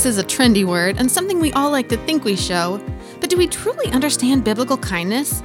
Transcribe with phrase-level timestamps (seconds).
[0.00, 2.82] Kindness is a trendy word and something we all like to think we show,
[3.20, 5.42] but do we truly understand biblical kindness?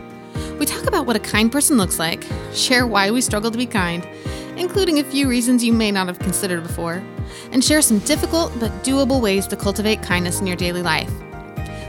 [0.58, 3.66] We talk about what a kind person looks like, share why we struggle to be
[3.66, 4.08] kind,
[4.56, 7.04] including a few reasons you may not have considered before,
[7.52, 11.12] and share some difficult but doable ways to cultivate kindness in your daily life.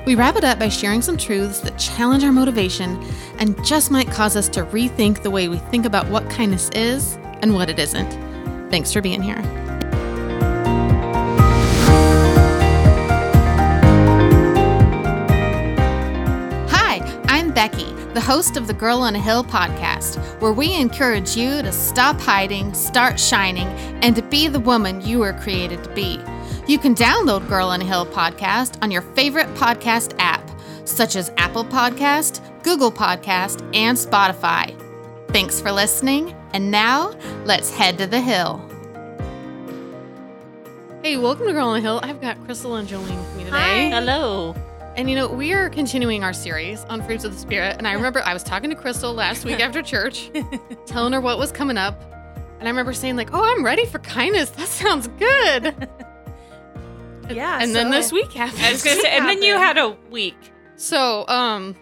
[0.05, 3.01] We wrap it up by sharing some truths that challenge our motivation
[3.39, 7.17] and just might cause us to rethink the way we think about what kindness is
[7.43, 8.11] and what it isn't.
[8.73, 9.66] Thanks for being here.
[17.56, 21.73] Becky, the host of the Girl on a Hill podcast, where we encourage you to
[21.73, 23.66] stop hiding, start shining,
[24.02, 26.20] and to be the woman you were created to be.
[26.69, 30.50] You can download Girl on a Hill podcast on your favorite podcast app,
[30.84, 34.78] such as Apple Podcast, Google Podcast, and Spotify.
[35.28, 38.61] Thanks for listening, and now let's head to the hill.
[41.02, 42.00] Hey, welcome to Girl on a Hill.
[42.02, 43.56] I've got Crystal and Jolene with me today.
[43.56, 43.98] Hi.
[43.98, 44.55] Hello.
[44.97, 47.77] And you know, we are continuing our series on fruits of the spirit.
[47.77, 50.30] And I remember I was talking to Crystal last week after church,
[50.86, 52.00] telling her what was coming up.
[52.58, 54.50] And I remember saying, like, oh, I'm ready for kindness.
[54.50, 55.88] That sounds good.
[57.28, 57.58] Yeah.
[57.61, 58.62] and then so- this week happened.
[58.62, 60.36] I was gonna say, and then you had a week.
[60.77, 61.75] So, um,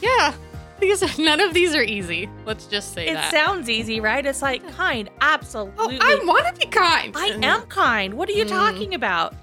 [0.00, 0.32] yeah,
[0.78, 2.30] these are, none of these are easy.
[2.46, 3.32] Let's just say It that.
[3.32, 4.24] sounds easy, right?
[4.24, 5.74] It's like kind, absolutely.
[5.76, 6.22] oh, absolutely.
[6.22, 7.12] I want to be kind.
[7.16, 8.14] I am kind.
[8.14, 8.48] What are you Mm.
[8.48, 9.34] talking about?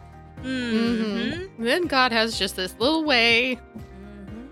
[0.44, 1.48] Mhm.
[1.54, 1.64] Mm-hmm.
[1.64, 4.46] Then God has just this little way Mm-hmm.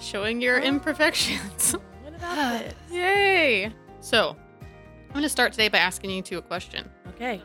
[0.00, 0.64] showing your Oh.
[0.64, 1.74] imperfections.
[2.02, 2.74] What about this?
[2.90, 3.72] Yay!
[4.00, 4.36] So,
[5.06, 6.88] I'm going to start today by asking you two a question.
[7.08, 7.40] Okay.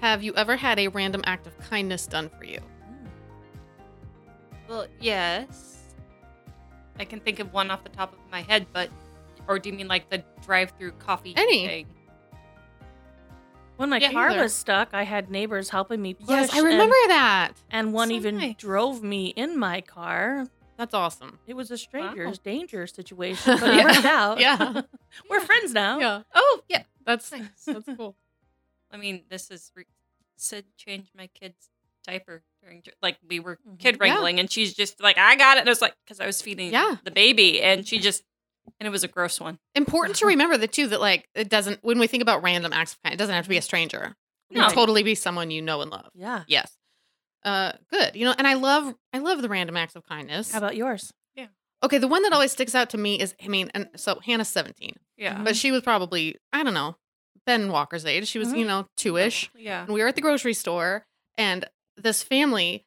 [0.00, 2.58] Have you ever had a random act of kindness done for you?
[4.68, 5.94] Well, yes.
[6.98, 8.88] I can think of one off the top of my head, but
[9.48, 11.66] or do you mean like the drive-through coffee Any.
[11.66, 11.86] thing?
[13.76, 14.42] When my Yeah, car either.
[14.42, 16.28] was stuck, I had neighbors helping me push.
[16.28, 17.52] Yes, I remember that.
[17.70, 18.56] And, and one So even nice.
[18.56, 20.46] drove me in my car.
[20.76, 21.38] That's awesome.
[21.46, 22.42] It was a stranger's Wow.
[22.44, 23.84] danger situation, but it Yeah.
[23.84, 24.40] worked out.
[24.40, 24.82] Yeah.
[25.30, 25.98] We're friends now.
[25.98, 26.22] Yeah.
[26.34, 26.82] Oh, yeah.
[27.04, 27.48] That's Nice.
[27.66, 28.16] that's cool.
[28.90, 29.86] I mean, this is re-
[30.36, 31.68] Sid changed my kid's
[32.06, 33.76] diaper during like we were mm-hmm.
[33.76, 34.04] kid Yeah.
[34.08, 36.40] wrangling, and she's just like, "I got it." And I was like, because I was
[36.42, 36.96] feeding Yeah.
[37.04, 38.24] the baby, and she just
[38.80, 39.58] and it was a gross one.
[39.74, 42.92] Important to remember that too that like it doesn't when we think about random acts
[42.92, 44.14] of kindness, it doesn't have to be a stranger.
[44.50, 44.66] It No.
[44.66, 46.08] can totally be someone you know and love.
[46.14, 46.44] Yeah.
[46.46, 46.70] Yes.
[47.44, 48.14] Uh good.
[48.16, 50.52] You know, and I love I love the random acts of kindness.
[50.52, 51.12] How about yours?
[51.34, 51.46] Yeah.
[51.82, 54.48] Okay, the one that always sticks out to me is I mean, and so Hannah's
[54.48, 54.94] 17.
[55.16, 55.42] Yeah.
[55.42, 56.96] But she was probably, I don't know,
[57.46, 58.26] Ben Walker's age.
[58.26, 58.58] She was, Mhm.
[58.58, 59.50] you know, two ish.
[59.54, 59.84] Yeah.
[59.84, 61.06] And we were at the grocery store,
[61.38, 61.64] and
[61.96, 62.84] this family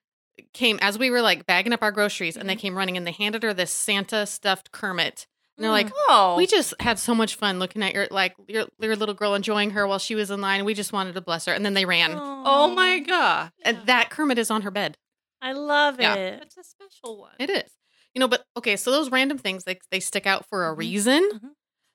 [0.54, 3.12] came as we were like bagging up our groceries, and they came running and they
[3.12, 5.28] handed her this Santa stuffed Kermit.
[5.58, 8.68] And they're like, oh, we just had so much fun looking at your like your,
[8.80, 10.64] your little girl enjoying her while she was in line.
[10.66, 12.12] We just wanted to bless her, and then they ran.
[12.16, 14.98] oh my god, And that Kermit is on her bed.
[15.42, 16.14] I love Yeah.
[16.16, 16.40] it.
[16.40, 17.32] that's a special one.
[17.40, 17.72] It is,
[18.14, 18.28] you know.
[18.28, 20.78] But okay, so those random things they they stick out for a Mhm.
[20.78, 21.30] reason.
[21.34, 21.50] Mhm.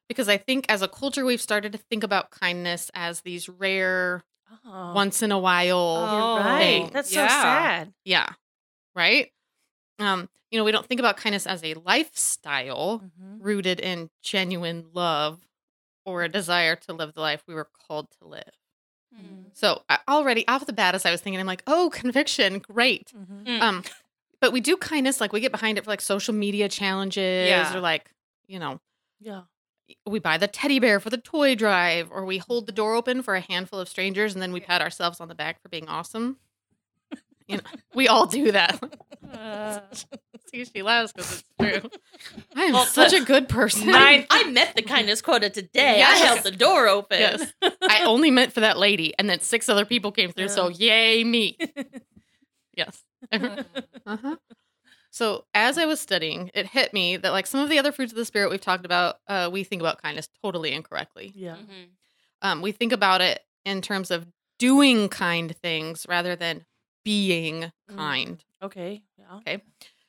[0.08, 4.24] Because I think as a culture, we've started to think about kindness as these rare,
[4.66, 5.78] Oh, once in a while.
[5.78, 6.58] Oh, you're right.
[6.58, 6.90] thing.
[6.92, 7.28] That's yeah.
[7.28, 7.94] so sad.
[8.04, 8.28] Yeah.
[8.94, 9.30] Right?
[10.02, 13.38] Um, you know, we don't think about kindness as a lifestyle Mhm.
[13.40, 15.40] rooted in genuine love
[16.04, 18.50] or a desire to live the life we were called to live.
[19.14, 19.46] Mm.
[19.54, 23.12] So already off the bat, as I was thinking, I'm like, oh, conviction, great.
[23.14, 23.44] Mhm.
[23.46, 23.60] Mm.
[23.60, 23.84] Um,
[24.41, 27.74] but we do kindness, like we get behind it for like social media challenges Yeah.
[27.76, 28.10] or like,
[28.46, 28.80] you know,
[29.20, 29.42] Yeah.
[30.06, 33.22] we buy the teddy bear for the toy drive or we hold the door open
[33.22, 35.88] for a handful of strangers and then we pat ourselves on the back for being
[35.88, 36.38] awesome.
[37.48, 37.62] You know,
[37.94, 38.80] we all do that.
[39.32, 39.81] Uh,
[40.53, 41.91] See, she laughs because it's true.
[42.56, 43.87] I am Well, such a good person.
[43.87, 45.98] Nine- I met the kindness quota today.
[45.98, 46.20] Yes.
[46.22, 47.19] I held the door open.
[47.20, 47.53] Yes.
[47.82, 50.48] I only meant for that lady, and then six other people came through.
[50.48, 51.56] So yay me!
[52.76, 53.03] Yes.
[53.32, 54.37] uh-huh.
[55.10, 58.12] So as I was studying, it hit me that like some of the other fruits
[58.12, 61.32] of the spirit we've talked about, uh, we think about kindness totally incorrectly.
[61.34, 61.56] yeah.
[61.56, 61.88] Mhm.
[62.44, 64.26] Um, we think about it in terms of
[64.59, 66.65] doing kind things rather than
[67.04, 67.97] being Mm.
[67.97, 68.45] kind.
[68.62, 69.03] Okay.
[69.46, 69.58] Yeah.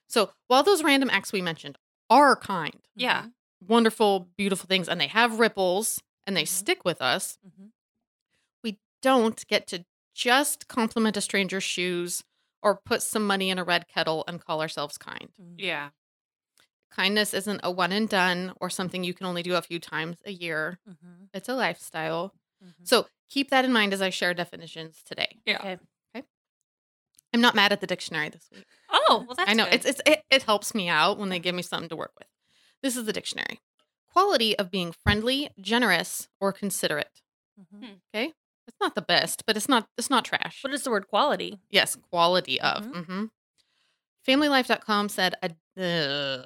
[0.07, 1.77] So while those random acts we mentioned
[2.09, 3.27] are kind, Yeah.
[3.61, 6.47] wonderful, beautiful things, and they have ripples and they Mhm.
[6.47, 7.71] stick with us, Mhm.
[8.63, 12.23] we don't get to just compliment a stranger's shoes
[12.61, 15.29] or put some money in a red kettle and call ourselves kind.
[15.39, 15.55] Mhm.
[15.57, 15.89] Yeah.
[16.91, 20.17] Kindness isn't a one and done or something you can only do a few times
[20.25, 20.79] a year.
[20.85, 21.29] Mhm.
[21.33, 22.33] It's a lifestyle.
[22.61, 22.87] Mhm.
[22.87, 25.39] So keep that in mind as I share definitions today.
[25.45, 25.57] Yeah.
[25.57, 25.77] Okay.
[27.33, 28.65] I'm not mad at the dictionary this week.
[28.91, 29.73] Oh, well, that's I know good.
[29.75, 32.27] it's it's it, it helps me out when they give me something to work with.
[32.81, 33.59] This is the dictionary.
[34.11, 37.21] Quality of being friendly, generous, or considerate.
[37.59, 37.95] Mhm.
[38.13, 38.33] Okay?
[38.67, 40.59] It's not the best, but it's not it's not trash.
[40.63, 41.59] What is the word quality?
[41.71, 42.83] yes, quality of.
[42.85, 43.05] Mhm.
[43.05, 43.25] hmm
[44.27, 46.43] FamilyLife.com said a uh,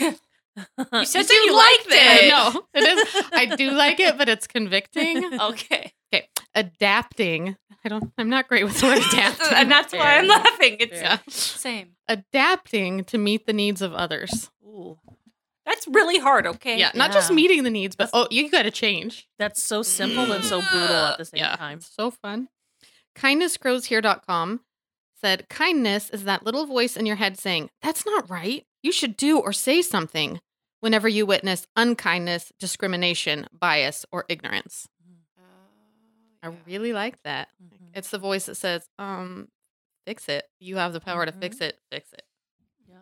[0.00, 2.24] You said said you, you liked liked it.
[2.24, 2.24] it.
[2.24, 3.24] I know it is.
[3.32, 5.38] I do like it, but it's convicting.
[5.40, 5.92] Okay.
[6.56, 7.56] Adapting.
[7.84, 8.12] I don't.
[8.18, 9.46] I'm not great with the word adapting.
[9.54, 10.78] and that's why I'm laughing.
[10.80, 11.18] It's yeah.
[11.28, 11.90] same.
[12.08, 14.50] Adapting to meet the needs of others.
[14.64, 14.98] Ooh,
[15.64, 16.78] That's really hard, okay?
[16.78, 19.28] Yeah, not just meeting the needs, but oh, you got to change.
[19.38, 21.80] that's so simple and so brutal at the same yeah, time.
[21.80, 22.48] so fun.
[23.16, 24.60] KindnessGrowsHere.com
[25.20, 28.64] said kindness is that little voice in your head saying, "That's not right.
[28.82, 30.40] You should do or say something."
[30.80, 34.86] Whenever you witness unkindness, discrimination, bias, or ignorance.
[36.46, 37.48] I really like that.
[37.62, 37.90] Mhm.
[37.94, 39.48] It's the voice that says, um,
[40.06, 40.48] fix it.
[40.60, 41.78] You have the power to fix it.
[41.90, 42.22] Fix it.
[42.88, 42.98] Yeah,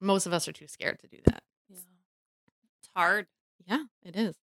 [0.00, 1.42] Most of us are too scared to do that.
[1.68, 1.78] yeah.
[2.78, 3.26] It's hard.
[3.66, 4.36] Yeah, it is.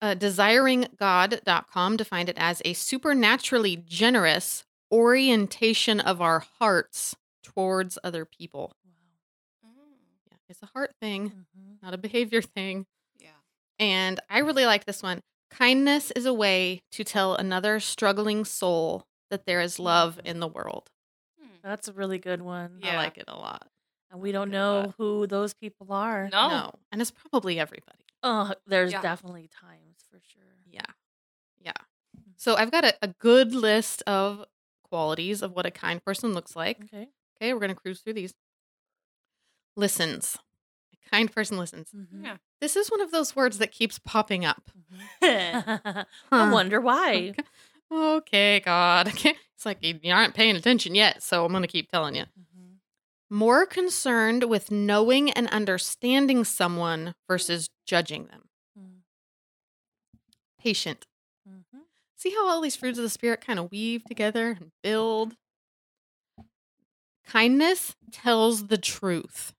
[0.00, 8.76] Uh, desiringgod.com defined it as a supernaturally generous orientation of our hearts towards other people.
[9.62, 9.70] Wow.
[10.30, 11.82] Yeah, it's a heart thing, Mhm.
[11.82, 12.86] not a behavior thing.
[13.18, 13.30] Yeah.
[13.78, 15.22] And I really like this one.
[15.50, 20.48] Kindness is a way to tell another struggling soul that there is love in the
[20.48, 20.90] world.
[21.40, 21.48] Hmm.
[21.62, 22.80] That's a really good one.
[22.82, 22.92] Yeah.
[22.92, 23.68] I like it a lot.
[24.10, 24.82] And we don't like it a lot.
[24.86, 26.28] know who those people are.
[26.32, 26.48] No.
[26.48, 27.98] No, and it's probably everybody.
[28.22, 29.02] Oh, there's Yeah.
[29.02, 30.42] definitely times for sure.
[30.70, 30.80] Yeah.
[31.60, 31.72] Yeah.
[32.36, 34.44] So I've got a, a good list of
[34.84, 36.82] qualities of what a kind person looks like.
[36.84, 37.08] Okay.
[37.36, 38.34] Okay, we're going to cruise through these.
[39.76, 40.38] Listens.
[41.08, 41.90] A kind person listens.
[41.94, 42.24] Mhm.
[42.24, 42.36] Yeah.
[42.60, 44.70] This is one of those words that keeps popping up.
[45.22, 46.06] Mhm.
[46.32, 47.34] I wonder why.
[47.90, 49.08] Okay, God.
[49.14, 49.34] Okay.
[49.54, 52.24] It's like you you aren't paying attention yet, so I'm going to keep telling you.
[52.24, 52.76] Mhm.
[53.30, 58.48] More concerned with knowing and understanding someone versus judging them.
[58.78, 58.98] Mm.
[60.60, 61.06] Patient.
[61.48, 61.82] Mhm.
[62.16, 65.36] See how all these fruits of the spirit kind of weave together and build?
[67.24, 69.54] Kindness tells the truth.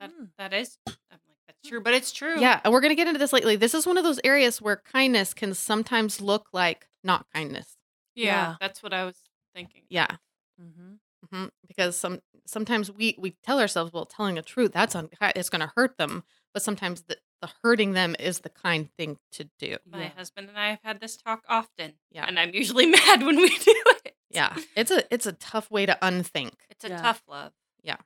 [0.00, 0.28] That, Mm.
[0.38, 0.94] that is, I'm
[1.28, 2.40] like, that's true, but it's true.
[2.40, 3.56] Yeah, and we're going to get into this lately.
[3.56, 7.76] This is one of those areas where kindness can sometimes look like not kindness.
[8.14, 8.24] Yeah.
[8.24, 8.54] Yeah.
[8.60, 9.16] That's what I was
[9.54, 9.82] thinking.
[9.88, 10.16] Yeah.
[10.60, 10.98] Mhm.
[11.32, 15.50] hmm Because some sometimes we we tell ourselves, well, telling the truth that's un- it's
[15.50, 16.24] going to hurt them,
[16.54, 19.76] but sometimes the, the hurting them is the kind thing to do.
[19.88, 20.08] My Yeah.
[20.16, 21.94] husband and I have had this talk often.
[22.10, 22.24] Yeah.
[22.26, 23.74] And I'm usually mad when we do
[24.04, 24.14] it.
[24.30, 26.54] Yeah, it's a it's a tough way to unthink.
[26.70, 27.02] It's a Yeah.
[27.02, 27.52] tough love.
[27.82, 27.96] Yeah.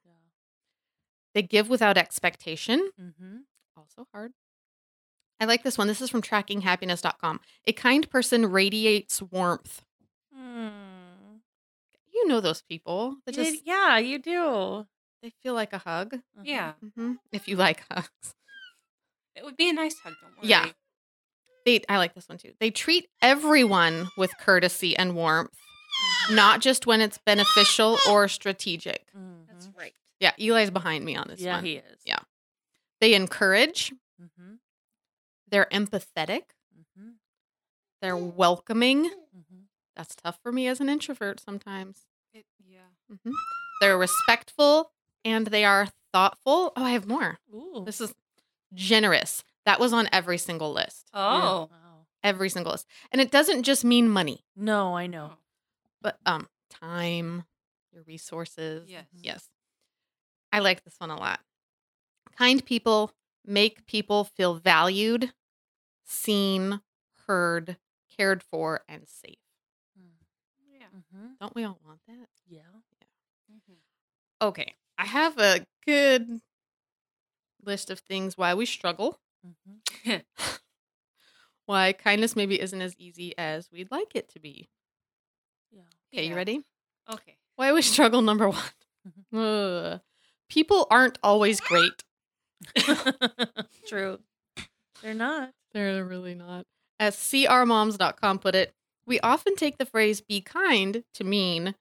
[1.35, 3.37] They give without expectation, Mm-hmm.
[3.77, 4.33] also hard.
[5.41, 5.89] I like this one.
[5.89, 7.41] This is from trackinghappiness.com.
[7.67, 9.83] A kind person radiates warmth.
[10.39, 11.41] Mm.
[12.13, 14.87] You know those people that just yeah, you do.
[15.23, 16.15] they feel like a hug.
[16.39, 16.45] Mhm.
[16.45, 16.73] Yeah.
[16.95, 18.35] hmm If you like hugs.
[19.35, 20.49] It would be a nice hug, don't worry.
[20.49, 20.67] Yeah.
[21.65, 22.53] They I like this one too.
[22.61, 25.57] They treat everyone with courtesy and warmth,
[26.29, 26.35] Mhm.
[26.37, 29.07] not just when it's beneficial or strategic.
[29.49, 29.77] That's Mhm.
[29.79, 29.95] right.
[30.23, 31.65] Yeah, Eli's behind me on this Yeah, one.
[31.65, 32.01] he is.
[32.05, 32.21] Yeah.
[33.01, 34.61] They encourage, Mhm.
[35.49, 36.45] they're empathetic,
[36.79, 37.15] Mhm.
[38.01, 39.11] they're welcoming.
[39.37, 39.67] Mhm.
[39.97, 42.07] That's tough for me as an introvert sometimes.
[42.33, 42.87] It, yeah.
[43.09, 43.33] hmm
[43.81, 44.93] They're respectful
[45.25, 46.73] and they are thoughtful.
[46.77, 47.41] Oh, I have more.
[47.53, 47.83] Ooh.
[47.85, 48.15] This is
[48.73, 49.43] generous.
[49.67, 51.11] That was on every single list.
[51.13, 51.69] Oh.
[51.71, 52.07] Wow.
[52.23, 52.87] Every single list.
[53.11, 55.37] And it doesn't just mean money, No, I know.
[56.01, 57.45] but um time,
[57.93, 58.89] your resources.
[58.89, 59.07] Yes.
[59.13, 59.49] Yes.
[60.53, 61.41] I like this one a lot.
[62.37, 63.13] Kind people
[63.45, 65.33] make people feel valued,
[66.05, 66.81] seen,
[67.27, 67.77] heard,
[68.17, 69.37] cared for, and safe.
[69.99, 70.11] Mm.
[70.79, 70.87] Yeah.
[70.95, 71.39] Mhm.
[71.41, 72.29] Don't we all want that?
[72.47, 72.61] Yeah.
[73.51, 73.77] Mhm.
[74.41, 74.75] Okay.
[74.99, 76.41] I have a good
[77.65, 79.81] list of things why we struggle, Mhm.
[81.67, 84.69] why kindness maybe isn't as easy as we'd like it to be.
[85.71, 85.83] Yeah.
[86.13, 86.61] Okay, you ready?
[87.11, 87.37] Okay.
[87.57, 88.63] Why we struggle number one.
[89.33, 90.01] Ugh.
[90.53, 92.03] People aren't always great.
[93.89, 94.19] True.
[95.03, 95.51] They're not.
[95.73, 96.65] They're really not.
[97.01, 98.73] As crmoms.com put it,
[99.07, 101.75] we often take the phrase be kind to mean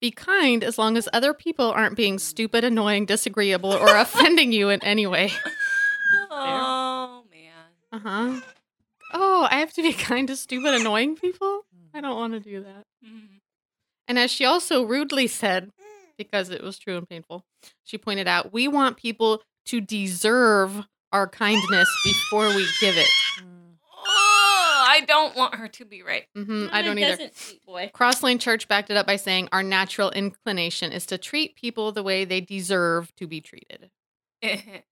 [0.00, 4.68] be kind as long as other people aren't being stupid, annoying, disagreeable, or offending you
[4.68, 5.32] in any way.
[6.30, 7.52] Oh, man.
[7.92, 8.40] Uh huh.
[9.12, 11.62] Oh, I have to be kind to stupid, annoying people?
[11.94, 12.84] I don't want to do that.
[13.04, 13.40] Mhm.
[14.08, 15.70] And as she also rudely said,
[16.22, 17.44] because it was true and painful,
[17.84, 23.08] she pointed out, we want people to deserve our kindness before we give it.
[23.40, 23.74] Mm.
[24.04, 26.24] Oh, I don't want her to be right.
[26.36, 27.10] Mm-hmm, I don't either.
[27.10, 27.90] Doesn't, sweet boy.
[27.94, 32.02] Crosslane Church backed it up by saying our natural inclination is to treat people the
[32.02, 33.90] way they deserve to be treated.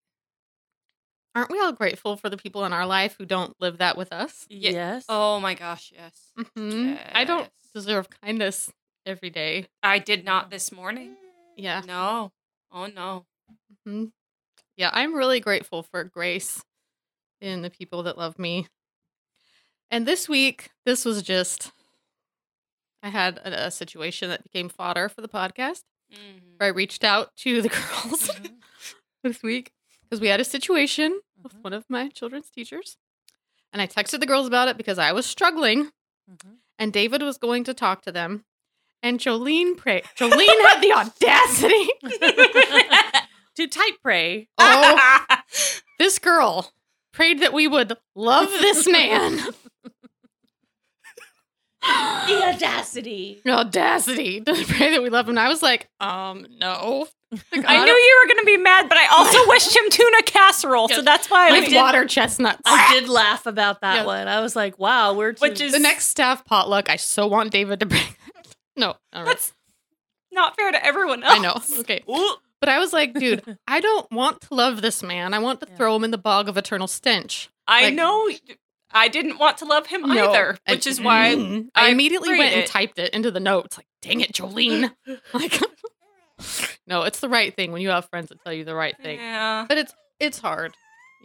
[1.35, 4.13] Aren't we all grateful for the people in our life who don't live that with
[4.13, 4.47] us?
[4.49, 4.71] Yeah.
[4.73, 5.05] Yes.
[5.09, 6.33] Oh my gosh, yes.
[6.39, 6.99] Mhm.
[7.13, 8.71] I don't deserve kindness
[9.07, 9.66] every day.
[9.83, 11.16] I did not this morning.
[11.57, 11.83] Yeah.
[11.87, 12.33] No.
[12.73, 13.26] Oh no.
[13.85, 14.07] hmm
[14.76, 16.62] Yeah, I'm really grateful for grace
[17.40, 18.69] in the people that love me.
[19.90, 21.73] And this week, this was just,
[23.02, 25.83] I had a, a situation that became fodder for the podcast.
[26.12, 26.59] Mhm.
[26.59, 28.50] Where I reached out to the girls Mhm.
[29.25, 31.62] this week because we had a situation with Mhm.
[31.64, 32.97] one of my children's teachers.
[33.73, 35.90] And I texted the girls about it because I was struggling
[36.30, 36.59] Mhm.
[36.78, 38.45] and David was going to talk to them.
[39.02, 39.76] And Jolene.
[39.76, 41.88] Jolene had the audacity.
[43.57, 44.49] to type pray.
[44.59, 45.19] Oh,
[45.99, 46.71] this girl
[47.12, 49.40] prayed that we would love this man.
[51.83, 53.40] The audacity.
[53.49, 55.30] audacity to pray that we love him.
[55.30, 57.09] And I was like, um, no.
[57.33, 60.23] Like, I knew you were going to be mad, but I also wished him tuna
[60.25, 62.61] casserole, so that's why I with water chestnuts.
[62.66, 64.04] I did laugh about that Yeah.
[64.04, 64.26] one.
[64.28, 67.50] I was like, wow, we're too- Which is- the next staff potluck, I so want
[67.52, 68.02] David to bring.
[68.77, 69.27] No, all right.
[69.27, 69.53] That's
[70.33, 71.39] not fair to everyone else.
[71.39, 71.81] I know.
[71.81, 72.03] Okay.
[72.09, 72.37] Ooh.
[72.61, 75.33] But I was like, dude, I don't want to love this man.
[75.35, 75.77] I want to Yeah.
[75.77, 77.49] throw him in the bog of eternal stench.
[77.67, 78.31] I Like- know
[78.93, 80.31] I didn't want to love him No.
[80.31, 81.69] either, I- which is why Mm.
[81.75, 83.77] I, I immediately went prayed and typed it into the notes.
[83.79, 84.93] Like, dang it, Jolene.
[85.33, 85.59] like,
[86.87, 89.19] no, it's the right thing when you have friends that tell you the right thing.
[89.19, 89.65] Yeah.
[89.69, 90.75] But it's it's hard.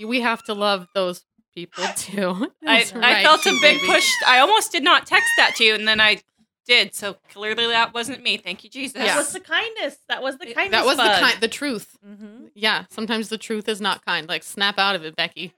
[0.05, 2.49] We have to love those people too.
[2.65, 3.87] I, That's I felt a big baby.
[3.87, 4.09] push.
[4.27, 6.21] I almost did not text that to you, and then I
[6.65, 6.93] did.
[6.95, 8.37] So clearly that wasn't me.
[8.37, 8.93] Thank you, Jesus.
[8.93, 9.17] That Yeah.
[9.17, 9.97] was the kindness.
[10.09, 10.71] That was the kindness.
[10.71, 11.97] That was the kind, the truth.
[12.05, 12.51] Mhm.
[12.55, 14.27] Yeah, sometimes the truth is not kind.
[14.27, 15.53] Like, snap out of it, Becky.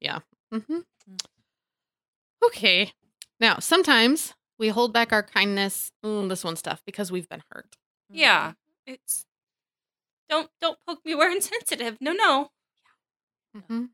[0.00, 0.20] Yeah.
[0.52, 0.80] hmm
[2.44, 2.92] Okay.
[3.40, 7.76] Now, sometimes we hold back our kindness, mm, this one stuff, because we've been hurt.
[8.08, 8.52] Yeah.
[8.86, 9.26] It's
[10.28, 11.98] don't don't poke me where I'm sensitive.
[12.00, 12.50] No, no.
[13.68, 13.86] hmm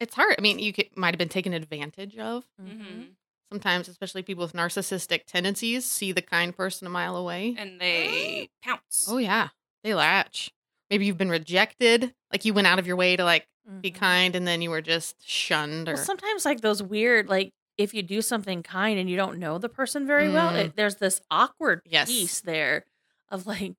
[0.00, 0.36] It's hard.
[0.38, 2.44] I mean, you could, might have been taken advantage of.
[2.60, 3.14] Mhm.
[3.50, 7.54] Sometimes, especially people with narcissistic tendencies, see the kind person a mile away.
[7.58, 9.06] And they pounce.
[9.08, 9.48] Oh yeah,
[9.82, 10.52] they latch.
[10.90, 12.14] Maybe you've been rejected.
[12.30, 13.46] Like you went out of your way to like
[13.80, 13.94] be Mhm.
[13.94, 15.88] kind, and then you were just shunned.
[15.88, 19.38] Or Well, sometimes like those weird like if you do something kind and you don't
[19.38, 20.56] know the person very well, Mm.
[20.66, 22.08] it, there's this awkward Yes.
[22.10, 22.84] piece there
[23.30, 23.74] of like,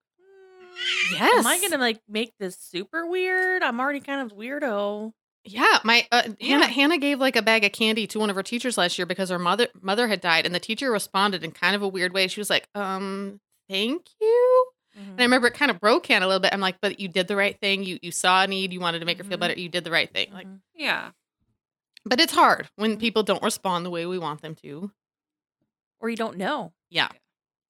[1.12, 3.62] yes, am I gonna like make this super weird?
[3.62, 5.12] I'm already kind of weirdo.
[5.46, 6.68] Yeah, my uh, Hannah Yeah.
[6.68, 9.30] Hannah gave like a bag of candy to one of her teachers last year because
[9.30, 12.28] her mother mother had died, and the teacher responded in kind of a weird way.
[12.28, 14.66] She was like, "Um, thank you."
[14.98, 15.12] Mm-hmm.
[15.12, 16.54] And I remember it kind of broke Hannah a little bit.
[16.54, 17.84] I'm like, "But you did the right thing.
[17.84, 18.74] You you saw a need.
[18.74, 19.42] You wanted to make her feel Mhm.
[19.42, 19.60] better.
[19.60, 20.60] You did the right thing." Like, Mhm.
[20.76, 21.12] Yeah.
[22.06, 23.00] but it's hard when Mhm.
[23.00, 24.92] people don't respond the way we want them to.
[26.02, 27.10] or you don't know, Yeah,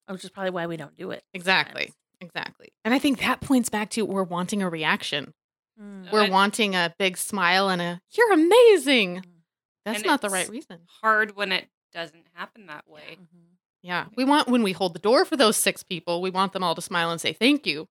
[0.07, 1.23] which is probably why we don't do it.
[1.33, 2.71] exactly, exactly.
[2.85, 5.33] And I think that points back to we're wanting a reaction.
[5.79, 6.11] Mm.
[6.11, 9.23] We're I- wanting a big smile and a "You're amazing." Mhm.
[9.85, 10.79] That's not the right reason.
[11.01, 13.17] Hard when it doesn't happen that way.
[13.19, 13.27] Mhm.
[13.81, 14.07] Yeah.
[14.15, 16.75] We want when we hold the door for those six people, we want them all
[16.75, 17.87] to smile and say thank you.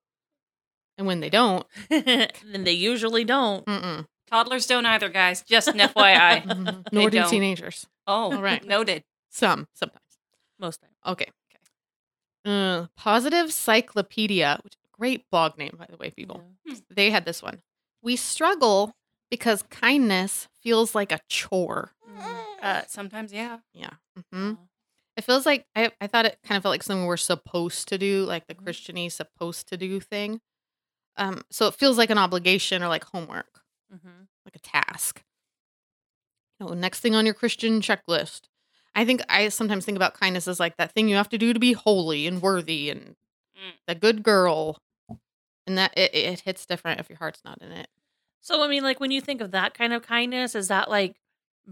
[0.99, 3.65] And when they don't, then they usually don't.
[3.67, 4.07] mm-mm.
[4.31, 5.43] Toddlers don't either, guys.
[5.43, 6.43] Just an FYI.
[6.45, 6.93] Mhm.
[6.93, 7.87] nor do teenagers.
[8.07, 8.63] Oh, All right.
[8.65, 9.05] Noted.
[9.31, 10.03] Some, sometimes.
[10.59, 10.95] Most times.
[11.07, 11.31] Okay.
[12.45, 16.43] Uh, Positive Cyclopedia, which great blog name, by the way, people.
[16.91, 17.63] They had this one.
[18.03, 18.93] We struggle
[19.31, 21.93] because kindness feels like a chore.
[22.09, 22.45] Mhm.
[22.63, 23.59] Uh, sometimes, yeah.
[23.73, 23.91] Yeah.
[24.17, 24.23] Yeah.
[24.33, 24.55] hmm
[25.17, 27.99] It feels like I, I thought it kind of felt like something we're supposed to
[27.99, 28.65] do, like the Mhm.
[28.65, 30.41] Christiany supposed to do thing.
[31.17, 33.63] Um, so it feels like an obligation or like homework.
[33.93, 34.29] Mhm.
[34.47, 35.23] like a task.
[36.61, 38.43] You know, next thing on your Christian checklist.
[38.95, 41.53] I think I sometimes think about kindness as like that thing you have to do
[41.53, 43.17] to be holy and worthy and
[43.57, 43.73] Mm.
[43.89, 44.79] a good girl.
[45.69, 47.87] And that it, it hits different if your heart's not in it.
[48.41, 51.17] So I mean, like when you think of that kind of kindness, is that like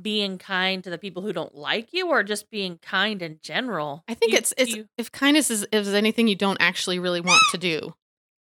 [0.00, 4.04] being kind to the people who don't like you, or just being kind in general?
[4.06, 7.20] I think You- it's it's you- if kindness is is anything you don't actually really
[7.20, 7.94] want to do.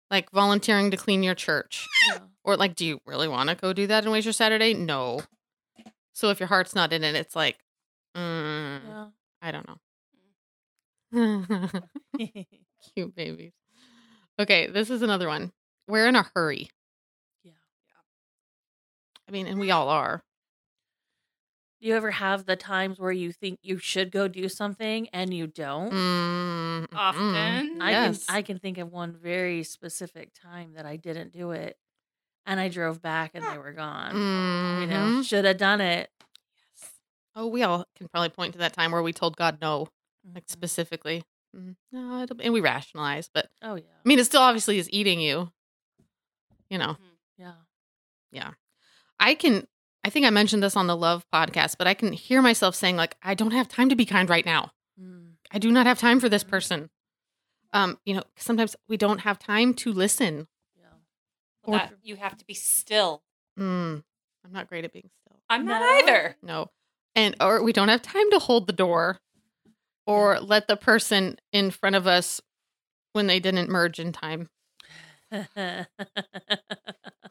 [0.09, 1.87] Like volunteering to clean your church.
[2.09, 2.19] yeah.
[2.43, 4.73] Or like, do you really want to go do that and waste your Saturday?
[4.73, 5.21] No.
[6.13, 7.57] So if your heart's not in it, it's like,
[8.15, 9.05] mm, Yeah.
[9.41, 9.77] I don't know.
[12.95, 13.53] Cute babies.
[14.39, 15.51] Okay, this is another one.
[15.87, 16.69] We're in a hurry.
[17.43, 17.51] Yeah.
[19.27, 20.23] I mean, and we all are.
[21.81, 25.33] Do you ever have the times where you think you should go do something and
[25.33, 25.91] you don't?
[25.91, 27.81] Mm, mm, Often.
[27.81, 28.25] I yes.
[28.25, 31.77] can I can think of one very specific time that I didn't do it,
[32.45, 34.15] and I drove back and they were gone.
[34.15, 35.25] You know, Mhm.
[35.27, 36.11] should have done it.
[36.79, 36.91] Yes.
[37.35, 39.87] Oh, we all can probably point to that time where we told God no,
[40.35, 40.51] like Mhm.
[40.51, 41.23] specifically.
[41.55, 43.83] Mm, No, it'll- and we rationalize, but Oh yeah.
[44.03, 45.51] I mean, it still obviously is eating you.
[46.69, 46.95] You know,
[47.37, 47.53] yeah.
[48.31, 48.51] yeah.
[49.19, 49.67] I can
[50.03, 52.95] I think I mentioned this on the love podcast, but I can hear myself saying
[52.95, 54.71] like I don't have time to be kind right now.
[54.99, 55.33] Mm.
[55.51, 56.49] I do not have time for this Mhm.
[56.49, 56.89] person.
[57.73, 60.47] Um, you know, sometimes we don't have time to listen.
[60.77, 60.85] Yeah.
[61.63, 63.23] Or- That you have to be still.
[63.59, 64.03] Mm,
[64.45, 65.39] I'm not great at being still.
[65.49, 65.87] I'm not No.
[65.99, 66.37] either.
[66.41, 66.71] No.
[67.15, 69.19] And or we don't have time to hold the door
[70.05, 72.41] or let the person in front of us
[73.13, 74.49] when they didn't merge in time.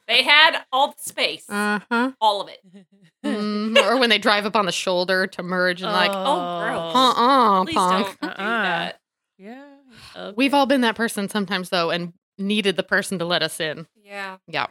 [0.09, 2.13] They had all the space, Uh-huh.
[2.21, 2.61] all of it.
[3.23, 6.95] Mm, or when they drive up on the shoulder to merge and like, Oh, gross.
[6.97, 8.07] uh-uh, Please punk.
[8.07, 8.63] don't do Uh-uh.
[8.63, 8.99] that.
[9.37, 10.33] yeah.
[10.37, 13.87] We've all been that person sometimes though and needed the person to let us in.
[14.03, 14.39] Yeah.
[14.49, 14.69] Yeah.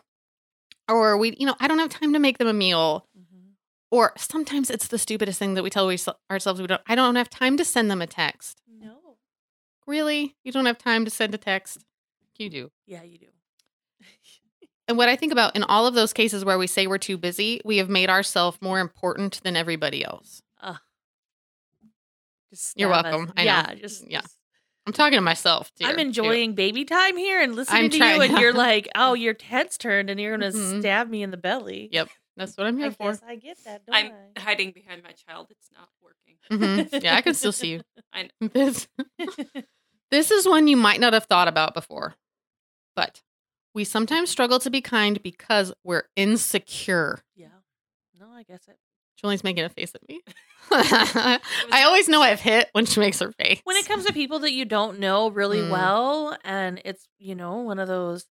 [0.88, 3.08] Or we, you know, I don't have time to make them a meal.
[3.92, 5.98] Or sometimes it's the stupidest thing that we tell we,
[6.30, 6.82] ourselves we don't.
[6.88, 8.62] I don't have time to send them a text.
[8.80, 9.18] No.
[9.88, 10.36] Really?
[10.44, 11.84] You don't have time to send a text?
[12.38, 12.72] You do.
[12.86, 13.26] Yeah, you do.
[14.88, 17.16] And what I think about in all of those cases where we say we're too
[17.18, 20.42] busy, we have made ourselves more important than everybody else.
[22.50, 23.32] Just You're welcome.
[23.38, 23.46] I know.
[23.46, 24.22] yeah, just Yeah.
[24.22, 24.36] just-
[24.88, 25.72] I'm talking to myself.
[25.76, 26.02] Dear, I'm too.
[26.02, 29.36] enjoying baby time here and listening I'm to trying- you, and you're like, "Oh, your
[29.40, 30.80] head's turned, and you're gonna Mhm.
[30.80, 32.10] stab me in the belly." Yep.
[32.40, 33.12] That's what I'm here I for.
[33.12, 33.86] guess I get that.
[33.86, 34.40] Don't I'm I?
[34.40, 35.48] hiding behind my child.
[35.52, 36.38] It's not working.
[36.90, 37.04] Mhm.
[37.04, 37.82] Yeah, I can still see you.
[38.14, 38.88] I This,
[40.12, 42.16] this is one you might not have thought about before,
[42.96, 43.22] but
[43.76, 47.20] we sometimes struggle to be kind because we're insecure.
[47.36, 47.48] yeah.
[48.20, 48.78] No, I guess it.
[49.18, 50.22] Julie's making a face at me.
[50.72, 53.60] I always know I've hit when she makes her face.
[53.66, 55.72] When it comes to people that you don't know really Mm.
[55.72, 58.26] well, and it's you know one of those.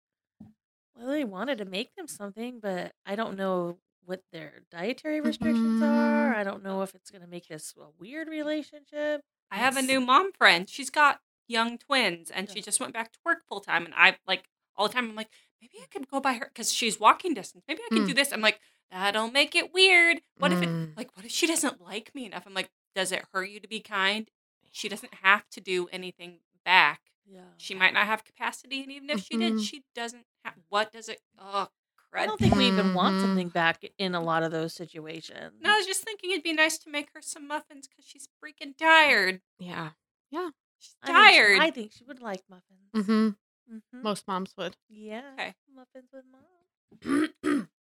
[0.97, 5.81] Well, they wanted to make them something, but I don't know what their dietary restrictions
[5.83, 6.35] are.
[6.35, 6.37] Mhm.
[6.37, 9.23] I don't know if it's going to make this a weird relationship.
[9.50, 10.69] I have a new mom friend.
[10.69, 13.85] She's got young twins and she just went back to work full time.
[13.85, 14.45] And I like
[14.77, 17.65] all the time, I'm like, maybe I could go by her because she's walking distance.
[17.69, 18.09] Maybe I can Mm.
[18.09, 18.33] do this.
[18.33, 18.61] I'm like,
[18.91, 20.23] that'll make it weird.
[20.38, 20.62] What if Mm.
[20.62, 22.47] it, like, what if she doesn't like me enough?
[22.47, 24.31] I'm like, does it hurt you to be kind?
[24.71, 27.00] She doesn't have to do anything back.
[27.27, 27.55] Yeah.
[27.59, 28.83] She might not have capacity.
[28.83, 29.59] And even if she did, Mhm.
[29.59, 31.69] she doesn't have, what does it, oh,
[32.14, 35.54] I don't think we even want something back in a lot of those situations.
[35.60, 38.28] No, I was just thinking it'd be nice to make her some muffins because she's
[38.42, 39.40] freaking tired.
[39.58, 39.90] yeah.
[40.30, 40.50] Yeah.
[40.80, 41.60] She's I think she- tired.
[41.60, 43.06] I think she would like muffins.
[43.06, 43.28] hmm
[43.71, 44.02] Mhm.
[44.02, 44.76] Most moms would.
[44.88, 45.23] Yeah.
[45.34, 45.54] Okay.
[45.75, 47.68] Muffins with mom.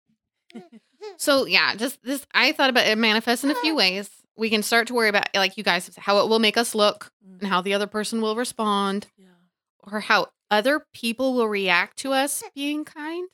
[1.17, 4.11] So yeah, just this I thought about it manifests in a few ways.
[4.37, 7.13] We can start to worry about like you guys how it will make us look
[7.41, 9.27] and how the other person will respond Yeah.
[9.93, 13.29] or how other people will react to us being kind.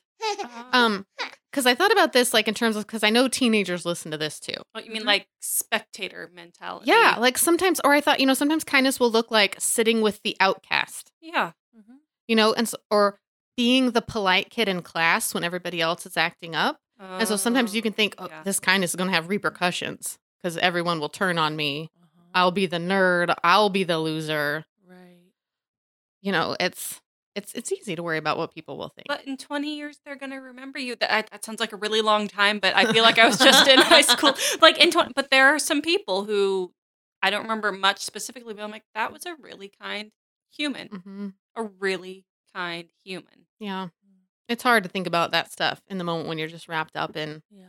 [0.73, 1.05] Um
[1.53, 4.17] cuz I thought about this like in terms of cuz I know teenagers listen to
[4.17, 4.55] this too.
[4.75, 5.05] Oh, you mean Mhm.
[5.05, 6.87] like spectator mentality?
[6.89, 10.21] Yeah, like sometimes or I thought, you know, sometimes kindness will look like sitting with
[10.23, 11.51] the outcast, Yeah.
[11.75, 11.97] Mhm.
[12.27, 13.19] you know, and so, or
[13.55, 16.79] being the polite kid in class when everybody else is acting up.
[16.99, 18.41] And so sometimes you can think, oh, yeah.
[18.43, 21.91] this kindness is going to have repercussions because everyone will turn on me.
[21.95, 22.21] Uh-huh.
[22.33, 23.33] I'll be the nerd.
[23.43, 24.65] I'll be the loser.
[24.87, 25.31] Right.
[26.21, 27.01] You know, it's
[27.37, 29.07] it's it's easy to worry about what people will think.
[29.07, 30.95] But in 20 years, they're going to remember you.
[30.95, 33.67] That, that sounds like a really long time, but I feel like I was just
[33.67, 34.33] in high school.
[34.59, 36.73] Like in 20, but there are some people who
[37.21, 40.11] I don't remember much specifically, but I'm like, that was a really kind
[40.51, 40.87] human.
[40.87, 43.45] hmm A really kind human.
[43.59, 43.89] Yeah,
[44.49, 47.15] it's hard to think about that stuff in the moment when you're just wrapped up
[47.15, 47.43] in.
[47.51, 47.65] Yeah.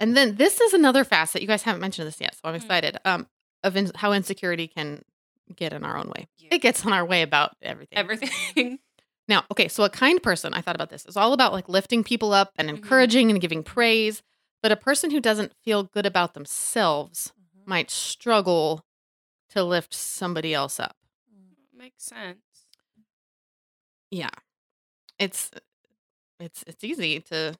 [0.00, 1.40] And then this is another facet.
[1.42, 2.98] You guys haven't mentioned this yet, so I'm excited.
[3.04, 3.26] Um,
[3.64, 5.02] of in- how insecurity can
[5.56, 6.26] get in our own way.
[6.38, 6.48] Yeah.
[6.52, 7.98] It gets in our way about everything.
[7.98, 8.78] Everything.
[9.28, 12.02] Now, okay, so a kind person, I thought about this, is all about like lifting
[12.02, 12.76] people up and Mhm.
[12.76, 14.22] encouraging and giving praise.
[14.62, 17.66] But a person who doesn't feel good about themselves Mhm.
[17.66, 18.86] might struggle
[19.50, 20.96] to lift somebody else up.
[21.30, 21.78] Mm.
[21.78, 22.38] Makes sense.
[24.10, 24.30] Yeah.
[25.18, 25.50] It's
[26.40, 27.54] it's it's easy to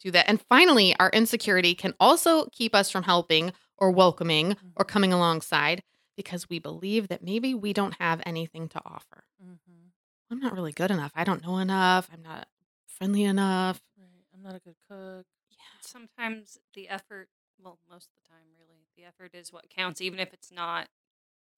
[0.00, 0.28] do that.
[0.28, 5.82] And finally, our insecurity can also keep us from helping or welcoming or coming alongside
[6.18, 9.24] because we believe that maybe we don't have anything to offer.
[9.42, 9.92] Mhm.
[10.30, 11.12] I'm not really good enough.
[11.14, 12.08] I don't know enough.
[12.12, 12.48] I'm not
[12.88, 13.80] friendly enough.
[13.96, 14.24] Right.
[14.34, 15.24] I'm not a good cook.
[15.48, 15.58] Yeah.
[15.80, 17.28] Sometimes the effort,
[17.62, 20.88] well, most of the time, really, the effort is what counts, even if it's not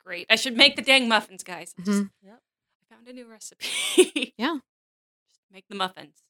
[0.04, 0.26] great.
[0.28, 1.74] I should make the dang muffins, guys.
[1.78, 2.04] I just.
[2.22, 2.42] Yep.
[2.82, 3.66] I found a new recipe.
[4.36, 4.58] Yeah.
[5.32, 6.22] Just make the muffins,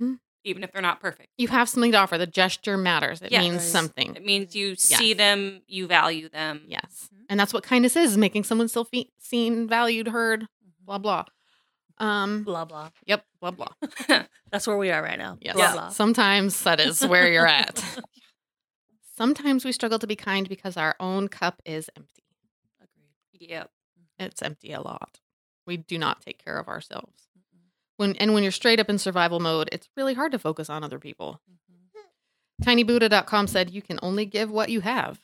[0.00, 0.18] Mhm.
[0.44, 1.28] Even if they're not perfect.
[1.36, 2.16] You have something to offer.
[2.18, 3.20] The gesture matters.
[3.22, 3.42] It Yes.
[3.42, 4.14] means something.
[4.16, 5.16] It means you see Yes.
[5.18, 6.62] them, you value them.
[6.66, 7.08] Yes.
[7.14, 7.24] Mhm.
[7.28, 10.72] And that's what kindness is, making someone feel fe- seen, valued, heard, Mhm.
[10.86, 11.24] blah, blah.
[11.98, 12.90] Um, Blah blah.
[13.06, 13.72] yep, blah, blah.
[14.52, 15.36] That's where we are right now.
[15.40, 15.56] Yes.
[15.56, 15.88] Blah blah.
[15.88, 17.82] Sometimes that is where you're at.
[19.16, 22.22] Sometimes we struggle to be kind because our own cup is empty.
[22.80, 23.48] Agreed.
[23.50, 23.70] Yep.
[24.20, 25.20] It's empty a lot.
[25.66, 27.27] We do not take care of ourselves.
[27.98, 30.82] When and when you're straight up in survival mode, it's really hard to focus on
[30.84, 31.40] other people.
[31.50, 32.64] Mhm.
[32.64, 35.20] tinybuddha.com said you can only give what you have.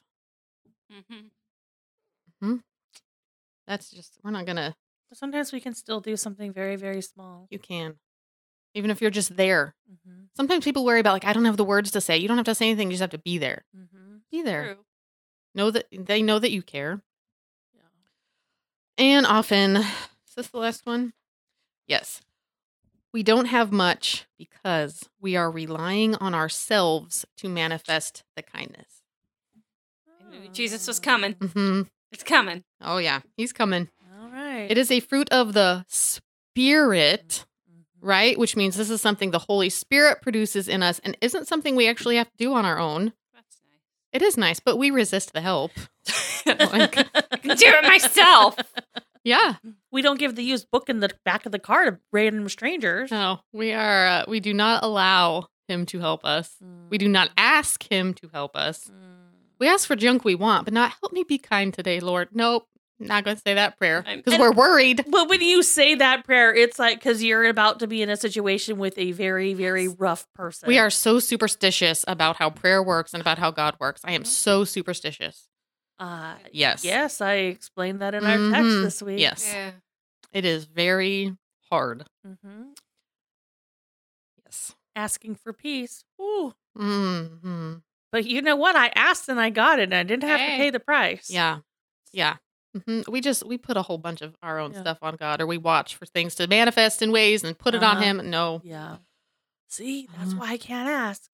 [2.40, 2.56] hmm
[3.66, 4.74] That's just, we're not to,
[5.08, 7.46] But sometimes we can still do something very, very small.
[7.50, 7.98] you can.
[8.74, 9.74] Even if you're just there.
[9.90, 10.24] Mm-hmm.
[10.36, 12.18] Sometimes people worry about, like, I don't have the words to say.
[12.18, 12.88] You don't have to say anything.
[12.88, 13.64] You just have to be there.
[13.76, 14.16] Mm-hmm.
[14.30, 14.74] Be there.
[14.74, 14.84] True.
[15.54, 17.00] Know that they know that you care.
[17.72, 17.80] Yeah.
[18.98, 19.76] And often,
[20.28, 21.12] is this the last one?
[21.86, 22.20] Yes.
[23.14, 29.02] We don't have much because we are relying on ourselves to manifest the kindness.
[30.52, 31.34] Jesus was coming.
[31.34, 32.64] hmm It's coming.
[32.80, 33.20] Oh, yeah.
[33.36, 33.88] He's coming.
[34.20, 34.66] All right.
[34.68, 37.84] It is a fruit of the Spirit, Mhm.
[38.00, 38.36] right?
[38.38, 41.88] Which means this is something the Holy Spirit produces in us and isn't something we
[41.88, 43.12] actually have to do on our own.
[43.32, 43.80] That's nice.
[44.12, 45.70] It is nice, but we resist the help.
[46.46, 48.56] Like- I can do it myself.
[49.24, 49.54] Yeah.
[49.90, 53.10] we don't give the used book in the back of the car to random strangers.
[53.10, 56.54] No, we are, uh, we do not allow him to help us.
[56.90, 58.90] We do not ask him to help us.
[58.92, 59.24] Mm.
[59.58, 62.28] We ask for junk we want, but not help me be kind today, Lord.
[62.32, 62.68] Nope.
[63.00, 65.04] Not going to say that prayer because we're worried.
[65.08, 68.16] But when you say that prayer, it's like because you're about to be in a
[68.16, 70.68] situation with a very, very rough person.
[70.68, 74.00] We are so superstitious about how prayer works and about how God works.
[74.04, 75.48] I am so superstitious.
[75.98, 76.84] Uh, Yes.
[76.84, 78.82] yes, I explained that in our text Mhm.
[78.82, 79.20] this week.
[79.20, 79.44] Yes.
[79.52, 79.72] Yeah.
[80.32, 81.36] It is very
[81.70, 82.06] hard.
[82.26, 82.70] Mm-hmm.
[84.44, 84.74] Yes.
[84.96, 86.04] Asking for peace.
[86.20, 86.54] Ooh.
[86.76, 87.74] hmm
[88.12, 88.76] But you know what?
[88.76, 90.50] I asked and I got it, and I didn't have Hey.
[90.52, 91.30] to pay the price.
[91.30, 91.60] Yeah.
[92.12, 92.36] Yeah.
[92.86, 94.80] hmm We just we put a whole bunch of our own Yeah.
[94.80, 97.82] stuff on God, or we watch for things to manifest in ways and put it
[97.84, 98.04] on Uh-huh.
[98.04, 98.30] Him.
[98.30, 98.98] No, Yeah.
[99.68, 100.40] See, that's Uh-huh.
[100.40, 101.30] why I can't ask.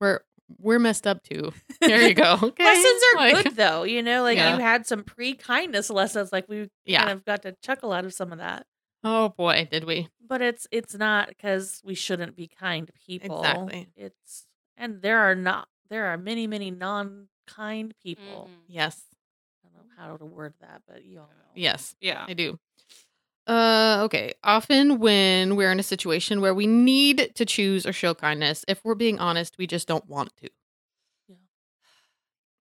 [0.00, 0.20] we're
[0.58, 1.52] we're messed up too.
[1.80, 2.38] There you go.
[2.42, 2.64] Okay.
[2.64, 3.82] Lessons are Like- good though.
[3.84, 4.56] You know, like Yeah.
[4.56, 6.32] you had some pre kindness lessons.
[6.32, 7.00] Like we Yeah.
[7.04, 8.66] kind of got to chuckle out of some of that.
[9.04, 10.08] Oh boy, did we?
[10.26, 13.38] But it's it's not because we shouldn't be kind people.
[13.40, 13.88] Exactly.
[13.96, 18.48] It's and there are not there are many many non kind people.
[18.50, 18.64] Mhm.
[18.68, 19.02] Yes.
[19.64, 21.50] I don't know how to word that, but you all know.
[21.54, 22.24] Yes, Yeah.
[22.28, 22.58] I do.
[23.48, 24.34] Uh, okay.
[24.44, 28.84] Often when we're in a situation where we need to choose or show kindness, if
[28.84, 30.50] we're being honest, we just don't want to.
[31.28, 31.36] Yeah.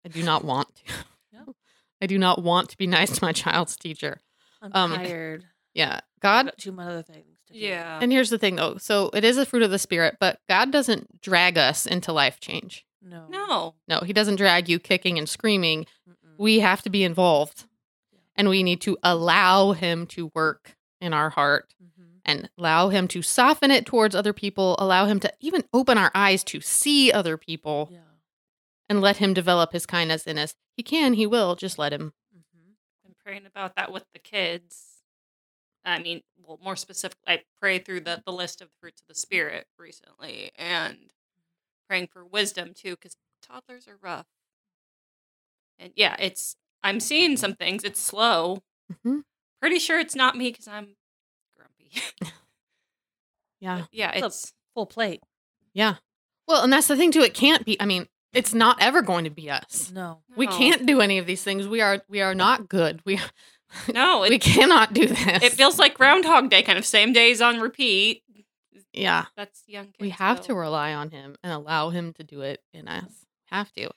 [0.05, 0.93] I do not want to.
[1.33, 1.41] Yeah.
[2.01, 4.21] I do not want to be nice to my child's teacher.
[4.61, 5.43] I'm Um, tired.
[5.73, 5.95] Yeah.
[5.95, 7.59] I've God got too many other things to do.
[7.59, 7.99] Yeah.
[8.01, 8.77] And here's the thing though.
[8.77, 12.39] So it is a fruit of the spirit, but God doesn't drag us into life
[12.39, 12.85] change.
[13.01, 13.25] No.
[13.29, 13.75] no.
[13.89, 15.85] No, he doesn't drag you kicking and screaming.
[16.09, 16.37] Mm-mm.
[16.37, 17.65] We have to be involved.
[18.13, 18.19] Yeah.
[18.37, 22.21] And we need to allow him to work in our heart Mhm.
[22.25, 26.11] and allow him to soften it towards other people, allow him to even open our
[26.15, 28.03] eyes to see other people Yeah.
[28.89, 30.55] and let him develop his kindness in us.
[30.75, 32.13] He can, he will, just let him.
[32.35, 32.75] Mhm.
[33.03, 35.03] been praying about that with the kids.
[35.85, 39.07] I mean, well, more specific, I pray through the, the list of the fruits of
[39.07, 41.13] the spirit recently and
[41.87, 44.27] praying for wisdom too, because toddlers are rough.
[45.79, 47.83] And yeah, it's, I'm seeing some things.
[47.83, 48.63] It's slow.
[48.91, 49.23] Mhm.
[49.59, 50.95] Pretty sure it's not me because I'm
[51.55, 51.91] grumpy.
[53.59, 53.79] Yeah.
[53.81, 55.21] But yeah, So- it's, Full plate.
[55.73, 55.95] Yeah.
[56.47, 57.21] Well, and that's the thing too.
[57.21, 59.91] It can't be, I mean, it's not ever going to be us.
[59.91, 60.19] No.
[60.35, 60.55] We no.
[60.55, 61.67] can't do any of these things.
[61.67, 63.01] We are we are not good.
[63.05, 63.19] We
[63.93, 65.43] No, we cannot do this.
[65.43, 68.21] it feels like Groundhog Day, kind of same days on repeat.
[68.93, 69.25] yeah.
[69.35, 69.97] That's young kids.
[69.99, 73.25] We have to rely on him and allow him to do it in us.
[73.47, 73.89] Have to.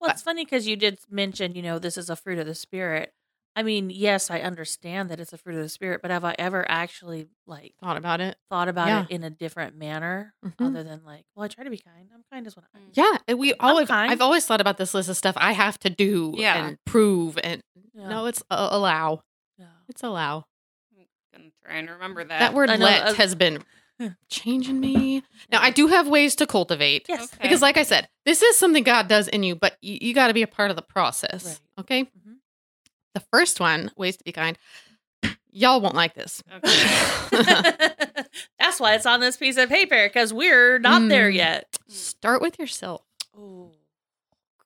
[0.00, 2.54] Well, it's funny because you did mention, you know, this is a fruit of the
[2.54, 3.12] spirit.
[3.56, 6.34] I mean, yes, I understand that it's a fruit of the spirit, but have I
[6.38, 8.36] ever actually like Thought about it.
[8.48, 9.02] thought about Yeah.
[9.04, 10.54] it in a different manner Mhm.
[10.68, 12.08] other than like, well, I try to be kind.
[12.14, 12.78] I'm kind as when I.
[12.78, 12.82] Mm.
[12.92, 13.88] Yeah, and we always.
[13.88, 14.12] kind.
[14.12, 16.64] I've always thought about this list of stuff I have to do Yeah.
[16.64, 17.60] and prove, and
[17.92, 18.08] Yeah.
[18.08, 19.24] no, it's uh, allow.
[19.58, 19.66] Yeah.
[19.88, 20.44] It's allow.
[21.34, 22.38] I'm gonna try and remember that.
[22.38, 23.64] That word I know, "let" uh, has been
[24.30, 25.22] changing me.
[25.50, 27.24] Now I do have ways to cultivate Yes.
[27.34, 27.42] Okay.
[27.42, 30.28] because, like I said, this is something God does in you, but you, you got
[30.28, 31.44] to be a part of the process.
[31.44, 31.60] Right.
[31.80, 32.02] Okay.
[32.04, 32.36] Mhm.
[33.14, 34.56] The first one, ways to be kind.
[35.52, 36.42] Y'all won't like this.
[36.52, 36.86] Okay.
[38.58, 41.34] That's why it's on this piece of paper because we're not there Mm.
[41.34, 41.76] yet.
[41.88, 43.02] Start with yourself.
[43.36, 43.72] Oh.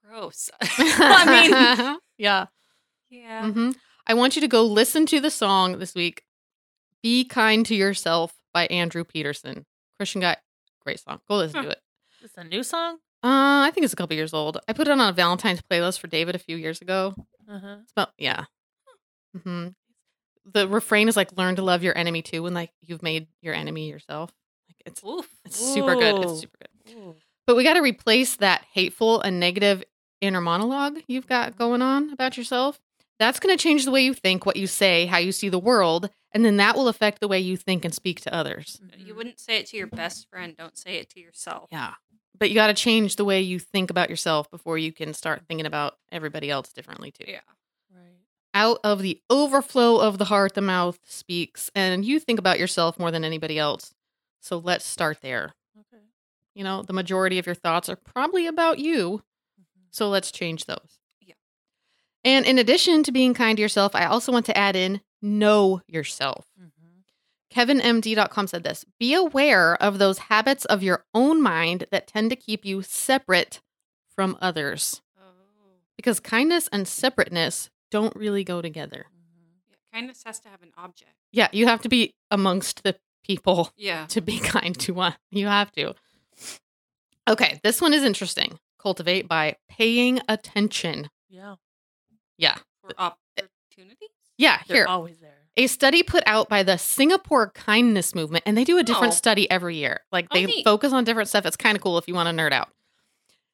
[0.07, 0.51] Gross.
[0.61, 2.47] I mean, yeah.
[3.11, 3.51] yeah.
[3.51, 3.71] hmm
[4.07, 6.23] I want you to go listen to the song this week.
[7.03, 9.65] Be kind to yourself by Andrew Peterson.
[9.99, 10.37] Christian guy,
[10.85, 11.21] great song.
[11.29, 11.73] Go listen to Huh.
[11.73, 11.79] it.
[12.23, 12.97] Is this a new song?
[13.23, 14.59] Uh, I think it's a couple years old.
[14.69, 17.15] I put it on a Valentine's playlist for David a few years ago.
[17.49, 17.77] Uh-huh.
[17.83, 18.45] It's about yeah.
[19.43, 19.69] hmm
[20.53, 23.55] The refrain is like "Learn to love your enemy too," when like you've made your
[23.55, 24.31] enemy yourself.
[24.69, 25.29] Like it's Oof.
[25.45, 26.23] it's super good.
[26.23, 26.95] It's super good.
[26.95, 27.15] Ooh.
[27.47, 29.85] But we got to replace that hateful and negative
[30.21, 32.81] inner monologue you've got going on about yourself.
[33.19, 35.59] That's going to change the way you think, what you say, how you see the
[35.59, 38.81] world, and then that will affect the way you think and speak to others.
[38.97, 39.17] You Mhm.
[39.17, 40.57] wouldn't say it to your best friend.
[40.57, 41.69] Don't say it to yourself.
[41.71, 41.95] Yeah.
[42.37, 45.43] but you got to change the way you think about yourself before you can start
[45.47, 47.25] thinking about everybody else differently too.
[47.29, 47.41] Yeah.
[47.95, 48.17] Right.
[48.53, 52.99] Out of the overflow of the heart, the mouth speaks, and you think about yourself
[52.99, 53.95] more than anybody else.
[54.41, 55.55] So let's start there.
[55.79, 56.03] Okay.
[56.57, 59.23] You know, the majority of your thoughts are probably about you.
[59.61, 59.87] Mhm.
[59.93, 60.99] So let's change those.
[62.25, 65.83] And in addition to being kind to yourself, I also want to add in know
[65.87, 66.47] yourself.
[66.61, 66.71] Mhm.
[67.53, 72.37] KevinMD.com said this Be aware of those habits of your own mind that tend to
[72.37, 73.61] keep you separate
[74.09, 75.03] from others.
[75.19, 75.23] Oh.
[75.97, 79.07] Because kindness and separateness don't really go together.
[79.15, 79.61] Mhm.
[79.69, 79.75] Yeah.
[79.93, 81.13] Kindness has to have an object.
[81.31, 84.07] Yeah, you have to be amongst the people Yeah.
[84.09, 85.17] to be kind to one.
[85.31, 85.95] You have to.
[87.29, 88.59] Okay, this one is interesting.
[88.79, 91.09] Cultivate by paying attention.
[91.29, 91.57] Yeah.
[92.39, 92.57] Yeah.
[92.83, 94.11] For opportunities.
[94.37, 94.87] Yeah, They're here.
[94.87, 95.31] always there.
[95.57, 99.17] A study put out by the Singapore Kindness Movement, and they do a different Oh.
[99.17, 100.01] study every year.
[100.11, 101.47] Like Oh, they focus on different stuff.
[101.47, 102.71] It's kind of cool if you want to nerd out.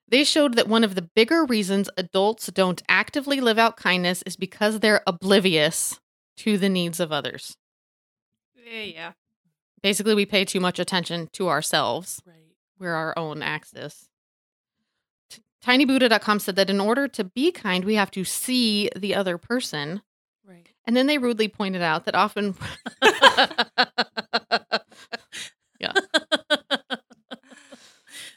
[0.09, 4.37] They showed that one of the bigger reasons adults don't actively live out kindness is
[4.37, 6.01] because they're oblivious
[6.39, 7.57] to the needs of others.
[8.57, 8.81] Yeah.
[8.83, 9.13] Yeah.
[9.83, 12.23] Basically, we pay too much attention to ourselves.
[12.27, 12.37] Right.
[12.79, 14.09] We're our own axis.
[15.65, 20.03] TinyBuddha.com said that in order to be kind, we have to see the other person.
[20.47, 20.69] Right.
[20.87, 22.55] And then they rudely pointed out that often.
[25.79, 25.93] yeah.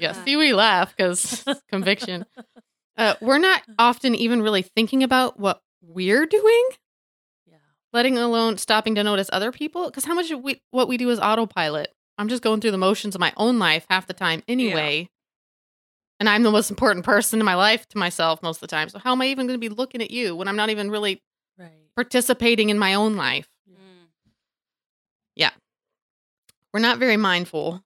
[0.04, 0.12] Yeah.
[0.12, 0.26] Uh.
[0.26, 2.26] See, we laugh because conviction.
[2.98, 6.70] Uh, we're not often even really thinking about what we're doing,
[7.50, 7.58] yeah.
[7.92, 9.86] letting alone stopping to notice other people.
[9.86, 11.92] Because how much we, what we do is autopilot.
[12.18, 15.10] I'm just going through the motions of my own life half the time anyway.
[16.20, 18.88] And I'm the most important person in my life to myself most of the time.
[18.90, 20.90] So how am I even going to be looking at you when I'm not even
[20.92, 21.22] really
[21.58, 21.72] Right.
[21.96, 23.48] participating in my own life?
[25.36, 25.50] Yeah.
[25.50, 25.54] Mm.
[26.74, 27.84] We're not very mindful.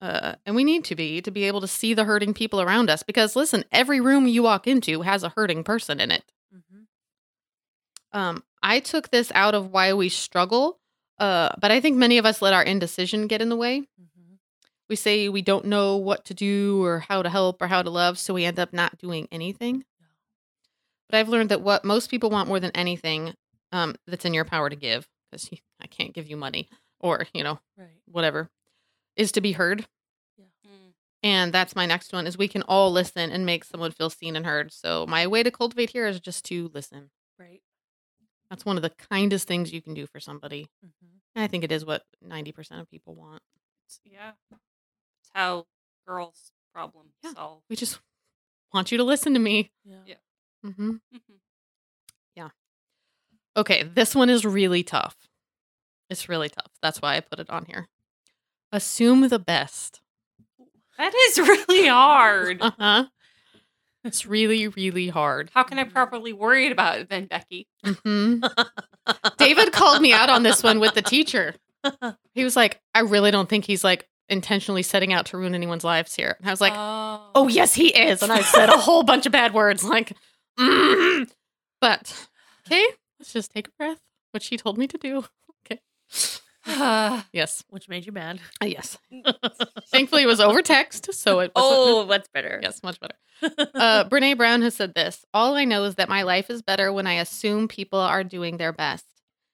[0.00, 2.90] Uh, and we need to be to be able to see the hurting people around
[2.90, 8.18] us because listen every room you walk into has a hurting person in it Mm-hmm.
[8.18, 10.80] um, i took this out of why we struggle
[11.20, 14.11] uh, but i think many of us let our indecision get in the way Mm-hmm.
[14.88, 17.90] We say we don't know what to do or how to help or how to
[17.90, 19.84] love so we end up not doing anything
[21.08, 23.34] but i've learned that what most people want more than anything
[23.72, 25.48] um, that's in your power to give because
[25.80, 26.68] i can't give you money
[27.00, 27.88] or you know Right.
[28.06, 28.50] whatever
[29.16, 29.86] is to be heard
[30.66, 30.92] Mm.
[31.22, 34.34] and that's my next one is we can all listen and make someone feel seen
[34.36, 37.60] and heard so my way to cultivate here is just to listen Right.
[38.48, 41.16] that's one of the kindest things you can do for somebody Mm-hmm.
[41.34, 43.42] and i think it is what 90% of people want
[44.04, 44.32] yeah.
[45.34, 45.66] It's how
[46.06, 47.32] girls problem Yeah.
[47.34, 47.62] solve.
[47.70, 47.98] we just
[48.72, 49.96] want you to listen to me Yeah.
[50.06, 50.14] Yeah.
[50.70, 52.50] hmm Mhm.
[53.56, 55.16] okay this one is really tough
[56.08, 57.88] it's really tough that's why i put it on here
[58.72, 60.00] assume the best
[60.98, 62.58] That is really hard.
[62.62, 63.04] uh-huh
[64.04, 67.68] it's really really hard How can I properly worry about it then, Becky?
[67.84, 68.40] hmm
[69.38, 71.54] david called me out on this one with the teacher
[72.34, 75.84] he was like i really don't think he's like intentionally setting out to ruin anyone's
[75.84, 76.36] lives here.
[76.38, 78.22] And i was like oh, oh yes he is.
[78.22, 80.12] And i said a whole bunch of bad words like
[80.58, 81.30] mm.
[81.80, 82.28] but
[82.66, 82.84] okay
[83.18, 84.00] let's just take a breath.
[84.32, 85.24] Which she told me to do.
[85.64, 85.80] Okay.
[87.32, 87.62] Yes.
[87.68, 88.40] Which made you mad.
[88.62, 88.98] Uh, yes.
[89.90, 92.58] Thankfully it was over text so it was Oh, that's better.
[92.62, 93.14] yes much better.
[93.74, 96.92] Uh brene brown has said this all i know is that my life is better
[96.92, 99.04] when i assume people are doing their best.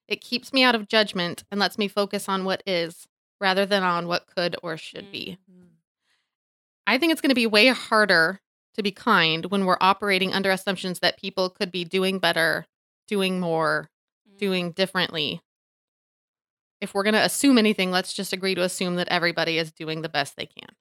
[0.09, 3.07] It keeps me out of judgment and lets me focus on what is
[3.41, 5.69] rather than on what could or should be Mhm.
[6.87, 8.41] I think it's going to be way harder
[8.75, 12.67] to be kind when we're operating under assumptions that people could be doing better,
[13.07, 13.91] doing more,
[14.29, 14.39] Mm.
[14.39, 15.43] doing differently.
[16.81, 20.03] If we're going to assume anything, let's just agree to assume that everybody is doing
[20.03, 20.77] the best they can.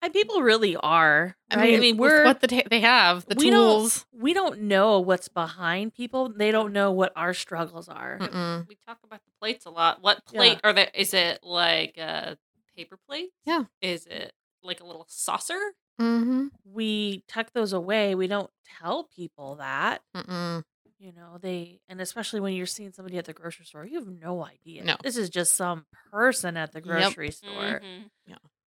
[0.00, 0.06] True.
[0.06, 1.36] And people really are.
[1.50, 4.06] I mean, I mean, we're what the ta- they have, the we tools.
[4.12, 6.28] don't we don't know what's behind people.
[6.28, 8.18] They don't know what our struggles are.
[8.20, 8.68] Mm-mm.
[8.68, 10.00] We talk about the plates a lot.
[10.02, 10.38] What Yeah.
[10.38, 10.90] plate are there?
[10.94, 12.38] Is it like a
[12.76, 13.30] paper plate?
[13.44, 13.64] Yeah.
[13.82, 14.32] Is it
[14.62, 15.58] like a little saucer?
[16.00, 16.46] Mm-hmm.
[16.64, 18.14] We tuck those away.
[18.14, 20.00] We don't tell people that.
[20.16, 20.62] Mm-mm.
[21.00, 24.06] You know, they and especially when you're seeing somebody at the grocery store, you have
[24.08, 24.84] no idea.
[24.84, 24.96] No.
[25.02, 26.84] This is just some person at the Yep.
[26.84, 27.80] grocery store.
[27.82, 28.10] Mhm.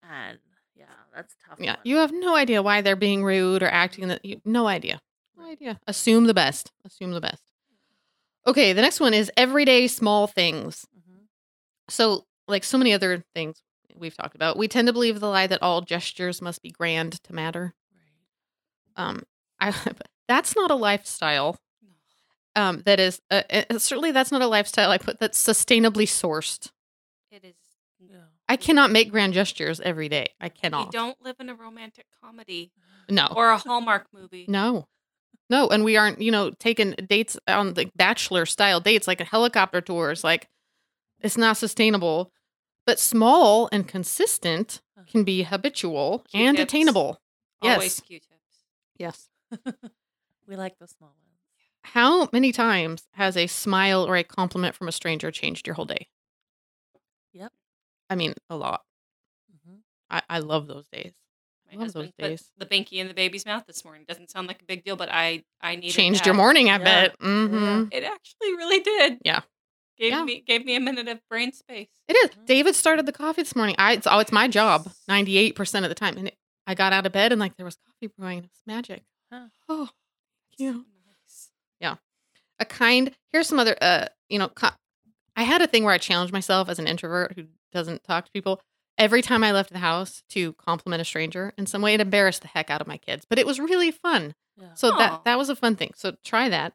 [0.10, 0.40] And
[0.78, 0.86] yeah,
[1.16, 1.60] that's tough.
[1.60, 1.80] Yeah, one.
[1.84, 4.24] you have no idea why they're being rude or acting that.
[4.24, 5.00] You, no idea.
[5.38, 5.80] No idea.
[5.88, 6.72] Assume the best.
[6.86, 7.42] Assume the best.
[8.46, 10.86] Okay, the next one is everyday small things.
[10.98, 11.26] Mhm.
[11.90, 13.62] So, like so many other things
[13.96, 17.22] we've talked about, we tend to believe the lie that all gestures must be grand
[17.24, 17.74] to matter.
[18.98, 19.04] Right.
[19.10, 19.24] Um,
[19.60, 19.74] I
[20.28, 21.58] that's not a lifestyle.
[22.56, 26.72] Um, that is uh, uh, certainly that's not a lifestyle I put that's sustainably sourced.
[27.32, 27.56] It is
[28.00, 28.18] Yeah.
[28.50, 30.28] I cannot make grand gestures every day.
[30.40, 30.88] I cannot.
[30.88, 32.72] We don't live in a romantic comedy
[33.10, 33.28] No.
[33.36, 34.46] or a Hallmark movie.
[34.48, 34.88] No.
[35.50, 39.26] No, and we aren't, you know, taking dates on the bachelor style dates like a
[39.26, 40.24] helicopter tours.
[40.24, 40.48] Like
[41.22, 42.32] it's not sustainable.
[42.86, 46.74] But small and consistent can be habitual and Q-tips.
[46.74, 47.22] attainable.
[47.62, 48.00] Yes.
[48.00, 48.32] Q-tips.
[48.98, 49.28] Yes.
[50.48, 51.40] we like the small ones.
[51.82, 55.86] How many times has a smile or a compliment from a stranger changed your whole
[55.86, 56.08] day?
[57.34, 57.52] Yep.
[58.10, 58.84] I mean, a lot.
[59.52, 59.80] Mhm.
[60.10, 61.14] I, I love those days.
[61.72, 62.50] My Love those days.
[62.58, 64.06] the binky in the baby's mouth this morning.
[64.08, 66.26] Doesn't sound like a big deal, but I I needed Changed that.
[66.26, 66.84] your morning, I Yeah.
[66.84, 67.16] bet.
[67.20, 69.20] hmm It actually really did.
[69.26, 69.42] Yeah.
[69.98, 70.24] Gave Yeah.
[70.24, 71.90] me gave me a minute of brain space.
[72.08, 72.30] It is.
[72.30, 72.46] Mhm.
[72.46, 73.76] David started the coffee this morning.
[73.78, 76.16] I it's, oh, it's my job 98% of the time.
[76.18, 78.38] And it, I got out of bed and like there was coffee brewing.
[78.40, 79.04] It was magic.
[79.32, 79.48] Huh.
[79.68, 79.90] Oh,
[80.54, 80.72] It's Yeah.
[80.72, 81.52] so nice.
[82.60, 83.14] a kind.
[83.32, 84.70] Here's some other, uh, you know, co-
[85.36, 88.32] I had a thing where I challenged myself as an introvert who doesn't talk to
[88.32, 88.62] people.
[88.98, 92.42] Every time I left the house to compliment a stranger in some way, it embarrassed
[92.42, 94.34] the heck out of my kids, but it was really fun.
[94.60, 94.74] Yeah.
[94.74, 94.98] So Aw.
[94.98, 95.92] that that was a fun thing.
[95.96, 96.74] So try that,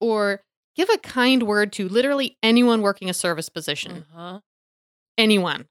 [0.00, 0.42] or
[0.74, 4.06] give a kind word to literally anyone working a service position.
[4.14, 4.40] Uh-huh.
[5.18, 5.66] Anyone,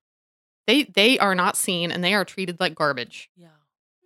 [0.68, 3.32] they they are not seen and they are treated like garbage.
[3.36, 3.48] Yeah.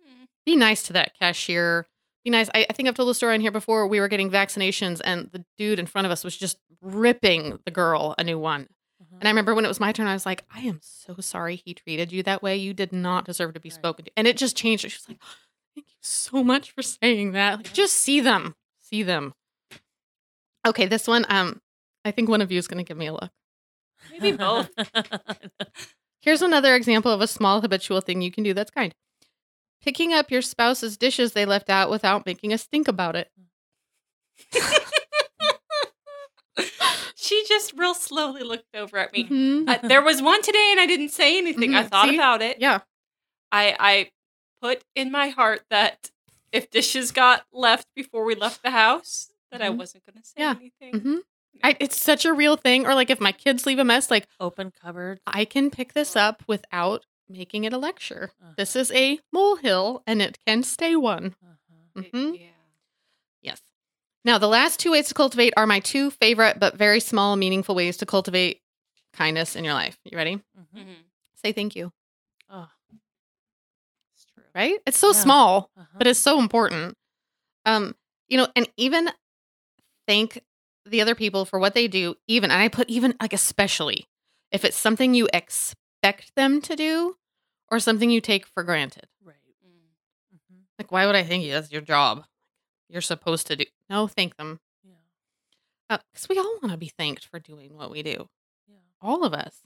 [0.00, 0.26] Mm.
[0.46, 1.86] Be nice to that cashier.
[2.24, 2.48] Be nice.
[2.54, 3.86] I, I think I've told the story on here before.
[3.86, 7.70] We were getting vaccinations and the dude in front of us was just ripping the
[7.70, 8.68] girl a new one.
[9.14, 9.18] Uh-huh.
[9.20, 11.56] And I remember when it was my turn, I was like, I am so sorry
[11.56, 12.56] he treated you that way.
[12.56, 13.74] You did not deserve to be Right.
[13.74, 14.10] spoken to.
[14.16, 14.82] And it just changed.
[14.82, 15.18] She was like,
[15.74, 17.56] Thank you so much for saying that.
[17.58, 17.72] Like, Yeah.
[17.72, 18.54] just see them.
[18.80, 19.34] See them.
[20.66, 21.60] Okay, this one, um,
[22.04, 23.30] I think one of you is gonna give me a look.
[24.10, 24.70] Maybe both.
[26.20, 28.94] Here's another example of a small habitual thing you can do that's kind.
[29.82, 33.30] Picking up your spouse's dishes they left out without making a stink about it.
[37.16, 39.24] she just real slowly looked over at me.
[39.28, 39.68] Mhm.
[39.68, 41.74] Uh, there was one today, and I didn't say anything.
[41.74, 41.88] I Mhm.
[41.90, 42.14] thought See?
[42.14, 42.58] about it.
[42.60, 42.80] Yeah.
[43.52, 44.10] I I
[44.60, 46.10] put in my heart that
[46.52, 49.78] if dishes got left before we left the house, that I Mhm.
[49.78, 50.54] wasn't going to say Yeah.
[50.58, 51.00] anything.
[51.00, 51.16] hmm
[51.62, 52.84] I, it's such a real thing.
[52.86, 55.20] Or like if my kids leave a mess, like Open cupboard.
[55.26, 58.32] I can pick this up without making it a lecture.
[58.56, 58.80] This Uh-huh.
[58.80, 61.36] is a molehill and it can stay one.
[61.42, 62.02] Uh-huh.
[62.02, 62.38] It- Mhm.
[62.40, 62.46] Yeah.
[64.24, 64.32] Yes.
[64.32, 67.74] Now, the last two ways to cultivate are my two favorite but very small, meaningful
[67.74, 68.60] ways to cultivate
[69.12, 69.98] kindness in your life.
[70.04, 70.36] You ready?
[70.58, 70.66] Mhm.
[70.76, 70.96] Mhm.
[71.42, 71.92] Say thank you,
[72.48, 72.68] Oh,
[74.14, 74.44] It's true.
[74.54, 74.80] right?
[74.86, 75.22] It's so Yeah.
[75.22, 75.98] small, uh-huh.
[75.98, 76.96] but it's so important.
[77.66, 77.94] Um,
[78.28, 79.10] you know, and even
[80.08, 80.40] thank
[80.86, 84.06] the other people for what they do, even, and I put even like especially
[84.50, 87.16] if it's something you expect them to do
[87.70, 89.06] or something you take for granted.
[89.22, 89.36] right.
[89.66, 90.38] Mm.
[90.48, 91.52] hmm Like, why would I thank you?
[91.52, 92.24] That's your job.
[92.88, 93.64] You're supposed to do.
[93.90, 94.60] No, thank them.
[94.82, 95.98] Yeah.
[96.12, 98.28] Because we all want to be thanked for doing what we do.
[98.68, 98.76] Yeah.
[99.00, 99.62] All of us.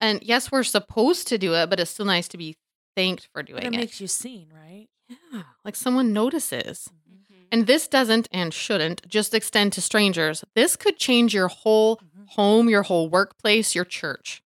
[0.00, 2.56] And yes, we're supposed to do it, but it's still nice to be
[2.96, 3.76] thanked for doing it it.
[3.76, 4.88] makes you seen, right?
[5.32, 6.88] yeah, like someone notices.
[7.08, 7.16] Mhm.
[7.30, 7.46] Mhm.
[7.50, 10.44] And this doesn't and shouldn't just extend to strangers.
[10.54, 12.28] This could change your whole Mhm.
[12.30, 14.42] home, your whole workplace, your church.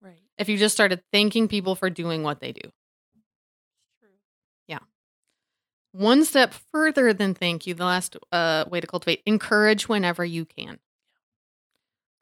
[0.00, 0.22] Right.
[0.36, 2.60] If you just started thanking people for doing what they do.
[3.14, 4.10] It's true.
[5.92, 10.44] One step further than thank you, the last uh, way to cultivate encourage whenever you
[10.44, 10.78] can.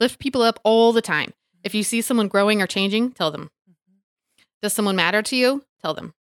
[0.00, 1.32] Lift people up all the time.
[1.64, 3.50] If you see someone growing or changing, tell them.
[3.68, 3.96] Mhm.
[4.62, 5.64] Does someone matter to you?
[5.82, 6.14] Tell them.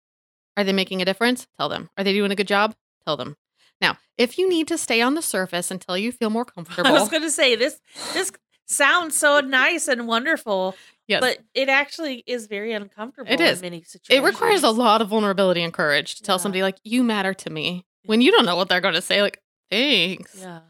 [0.57, 1.47] Are they making a difference?
[1.59, 1.91] Tell them.
[1.99, 2.75] Are they doing a good job?
[3.05, 3.37] Tell them.
[3.81, 6.93] Now, if you need to stay on the surface until you feel more comfortable, I
[6.93, 7.81] was going to say this.
[8.13, 8.31] This
[8.67, 10.77] sounds so nice and wonderful,
[11.07, 13.31] yes, but it actually is very uncomfortable.
[13.33, 13.61] It in is.
[13.63, 16.43] many it requires a lot of vulnerability and courage to tell Yeah.
[16.43, 19.23] somebody like you matter to me when you don't know what they're going to say.
[19.23, 20.37] Like, thanks.
[20.39, 20.61] Yeah.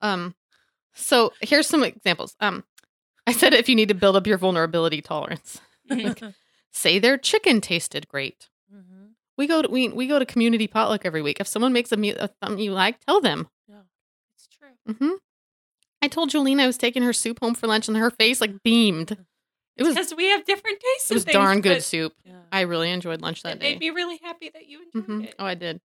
[0.00, 0.34] Um,
[0.94, 2.36] so here's some examples.
[2.40, 2.64] Um,
[3.26, 5.60] I said if you need to build up your vulnerability tolerance,
[6.72, 8.48] say their chicken tasted great.
[8.74, 9.12] Mhm.
[9.36, 11.40] We go to we we go to community potluck every week.
[11.40, 13.48] If someone makes a meal something you like, tell them.
[13.68, 13.82] Yeah.
[14.36, 14.94] It's true.
[14.94, 15.14] hmm
[16.02, 18.62] I told Jolene I was taking her soup home for lunch, and her face like
[18.62, 19.16] beamed.
[19.76, 21.10] It was Because we have different tastes.
[21.10, 22.12] It was things, darn good soup.
[22.24, 22.34] Yeah.
[22.52, 23.70] I really enjoyed lunch that It day.
[23.72, 25.24] made me really happy that you enjoyed Mhm.
[25.24, 25.34] it.
[25.38, 25.80] Oh, I did.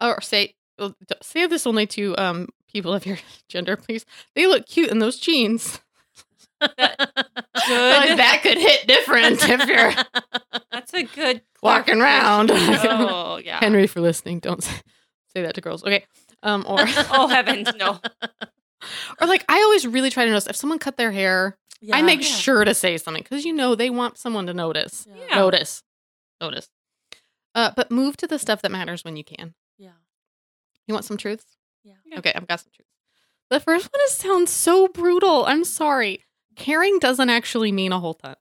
[0.00, 3.18] Or say well, say this only to um people of your
[3.48, 4.06] gender, please.
[4.34, 5.80] They look cute in those jeans.
[6.60, 6.70] Good.
[6.78, 6.96] Like,
[8.16, 9.92] that could hit different if you're
[10.72, 12.50] That's a good walking around.
[12.52, 13.58] oh yeah.
[13.60, 14.38] Henry for listening.
[14.38, 14.76] Don't say,
[15.34, 15.82] say that to girls.
[15.84, 16.04] Okay.
[16.42, 18.00] Um, or oh heavens, no.
[19.20, 21.56] or like I always really try to notice if someone cut their hair,
[21.92, 22.26] I make Yeah.
[22.36, 25.06] sure to say something because you know they want someone to notice.
[25.08, 25.16] Yeah.
[25.28, 25.34] Yeah.
[25.36, 25.82] Notice,
[26.40, 26.68] notice.
[27.54, 29.54] Uh, but move to the stuff that matters when you can.
[29.78, 29.90] Yeah.
[30.86, 31.56] You want some truths?
[31.84, 31.94] Yeah.
[32.04, 32.18] Yeah.
[32.18, 32.90] Okay, I've got some truths.
[33.50, 35.44] The first one is sounds so brutal.
[35.46, 36.24] I'm sorry.
[36.56, 38.36] Caring doesn't actually mean a whole ton.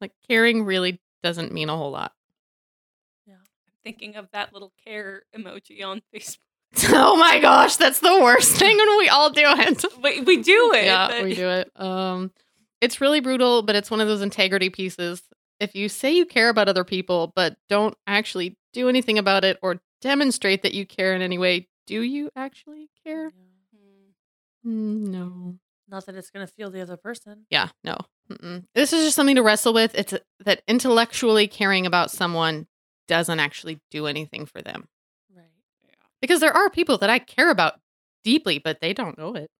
[0.00, 2.12] Like caring really doesn't mean a whole lot.
[3.26, 3.34] Yeah.
[3.34, 6.38] I'm thinking of that little care emoji on Facebook.
[6.90, 9.84] oh my gosh, that's the worst thing when we all do it.
[10.02, 10.84] We, we do it.
[10.84, 11.70] yeah, but- we do it.
[11.76, 12.30] Um,
[12.80, 15.22] it's really brutal, but it's one of those integrity pieces.
[15.60, 19.58] If you say you care about other people, but don't actually do anything about it
[19.62, 23.30] or demonstrate that you care in any way, do you actually care?
[24.64, 24.68] Hmm.
[24.68, 25.58] Mm, No.
[25.86, 27.44] Not that it's gonna feel the other person.
[27.50, 27.96] Yeah, no.
[28.30, 28.64] Mm-mm.
[28.74, 29.94] This is just something to wrestle with.
[29.94, 32.66] It's that intellectually caring about someone
[33.06, 34.88] doesn't actually do anything for them.
[35.34, 35.44] Right.
[35.86, 35.94] Yeah.
[36.22, 37.74] Because there are people that I care about
[38.24, 39.50] deeply, but they don't know it.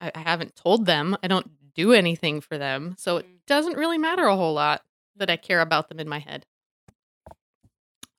[0.00, 1.16] I, I haven't told them.
[1.22, 2.94] I don't do anything for them.
[2.98, 3.38] So it Mm.
[3.46, 4.82] doesn't really matter a whole lot
[5.16, 6.44] that I care about them in my head.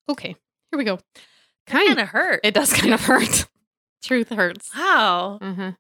[0.10, 0.36] Okay,
[0.72, 1.00] here we go.
[1.68, 2.40] Kind of hurt.
[2.44, 3.46] It does kind of hurt.
[4.02, 4.70] Truth hurts.
[4.76, 5.38] wow.
[5.42, 5.72] Uh-huh.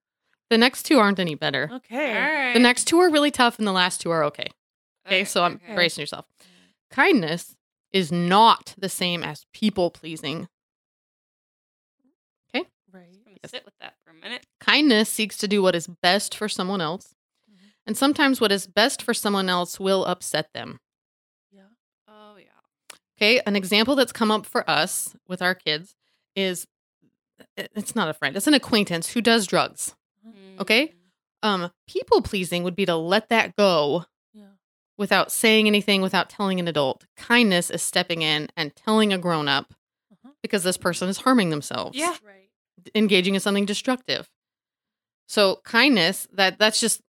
[0.49, 1.69] The next two aren't any better.
[1.71, 2.13] Okay.
[2.15, 2.53] All right.
[2.53, 4.47] The next two are really tough, and the last two are okay.
[5.07, 5.73] Okay, Okay, so I'm okay.
[5.75, 6.25] bracing yourself.
[6.91, 7.55] Kindness
[7.91, 10.47] is not the same as people pleasing.
[13.43, 13.51] Right.
[13.51, 14.45] Sit with that for a minute.
[14.59, 17.15] Kindness seeks to do what is best for someone else,
[17.49, 17.71] Mhm.
[17.87, 20.79] and sometimes what is best for someone else will upset them.
[21.51, 21.63] Yeah.
[22.07, 22.95] Oh yeah.
[23.17, 25.95] Okay, an example that's come up for us with our kids
[26.35, 26.67] is
[27.57, 29.95] it's not a friend, it's an acquaintance who does drugs.
[30.59, 30.87] Okay.
[30.87, 30.93] Mm.
[31.41, 34.43] Um, people pleasing would be to let that go Yeah.
[34.97, 37.05] without saying anything, without telling an adult.
[37.15, 39.73] Kindness is stepping in and telling a grown up
[40.11, 40.33] Uh-huh.
[40.43, 41.97] because this person is harming themselves.
[41.97, 42.17] Yeah.
[42.21, 42.48] Right.
[42.95, 44.29] Engaging in something destructive.
[45.27, 47.01] So kindness, that that's just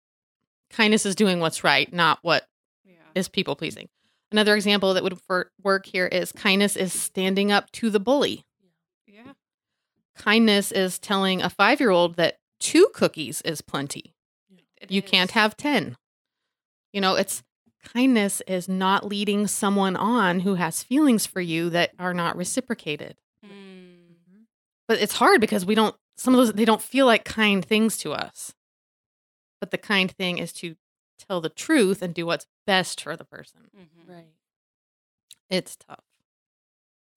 [0.70, 2.46] kindness is doing what's right, not what
[2.84, 2.94] Yeah.
[3.14, 3.88] is people pleasing.
[4.30, 8.44] Another example that would for, work here is kindness is standing up to the bully.
[9.06, 9.32] Yeah.
[10.16, 14.14] Kindness is telling a 5-year-old that two cookies is plenty.
[14.80, 15.96] It You can't have 10.
[16.92, 17.42] You know, it's
[17.82, 23.16] kindness is not leading someone on who has feelings for you that are not reciprocated.
[24.88, 27.96] But it's hard because we don't some of those they don't feel like kind things
[27.98, 28.54] to us.
[29.60, 30.76] But the kind thing is to
[31.18, 33.70] tell the truth and do what's best for the person.
[33.76, 34.08] Mhm.
[34.08, 34.32] Right.
[35.50, 36.04] It's tough.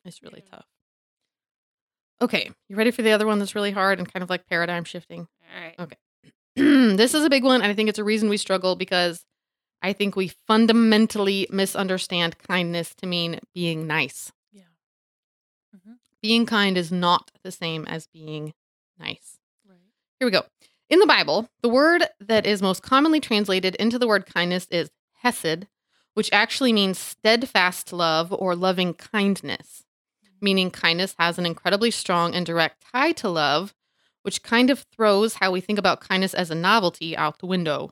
[0.05, 0.57] It's really Yeah.
[0.57, 0.65] tough.
[2.21, 4.83] Okay, you ready for the other one that's really hard and kind of like paradigm
[4.83, 5.27] shifting?
[5.55, 5.75] All right.
[5.79, 5.97] Okay.
[6.95, 9.25] this is a big one and I think it's a reason we struggle because
[9.81, 14.31] I think we fundamentally misunderstand kindness to mean being nice.
[16.21, 18.53] Being kind is not the same as being
[18.99, 19.37] nice.
[19.67, 19.77] Right.
[20.19, 20.43] Here we go.
[20.89, 24.91] In the Bible, the word that is most commonly translated into the word kindness is
[25.23, 25.67] hesed,
[26.13, 29.83] which actually means steadfast love or loving kindness,
[30.23, 30.45] mm-hmm.
[30.45, 33.73] meaning kindness has an incredibly strong and direct tie to love,
[34.23, 37.91] which kind of throws how we think about kindness as a novelty out the window.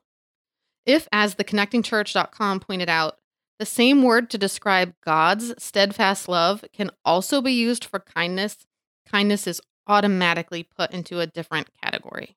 [0.85, 3.18] If, as the connectingchurch.com pointed out,
[3.59, 8.57] the same word to describe God's steadfast love can also be used for kindness,
[9.05, 12.35] kindness is automatically put into a different category.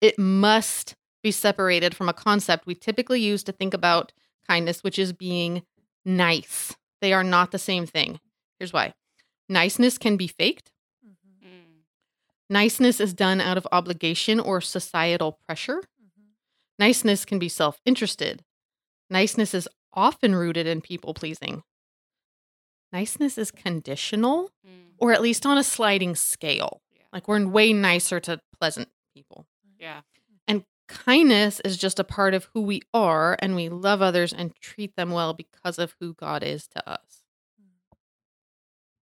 [0.00, 4.12] It must be separated from a concept we typically use to think about
[4.48, 5.62] kindness, which is being
[6.04, 6.74] nice.
[7.00, 8.20] They are not the same thing.
[8.58, 8.94] Here's why
[9.48, 10.72] niceness can be faked,
[11.06, 11.46] Mhm.
[11.46, 11.82] Mm.
[12.48, 15.82] niceness is done out of obligation or societal pressure.
[16.02, 16.34] Mhm.
[16.78, 18.44] Niceness can be self interested.
[19.10, 21.62] Niceness is often rooted in people pleasing.
[22.92, 24.94] Niceness is conditional, Mm.
[24.98, 26.82] or at least on a sliding scale.
[26.92, 27.02] Yeah.
[27.12, 29.46] Like we're way nicer to pleasant people.
[29.78, 30.02] Yeah.
[30.48, 34.54] And kindness is just a part of who we are, and we love others and
[34.56, 37.22] treat them well because of who God is to us.
[37.60, 37.96] Mm.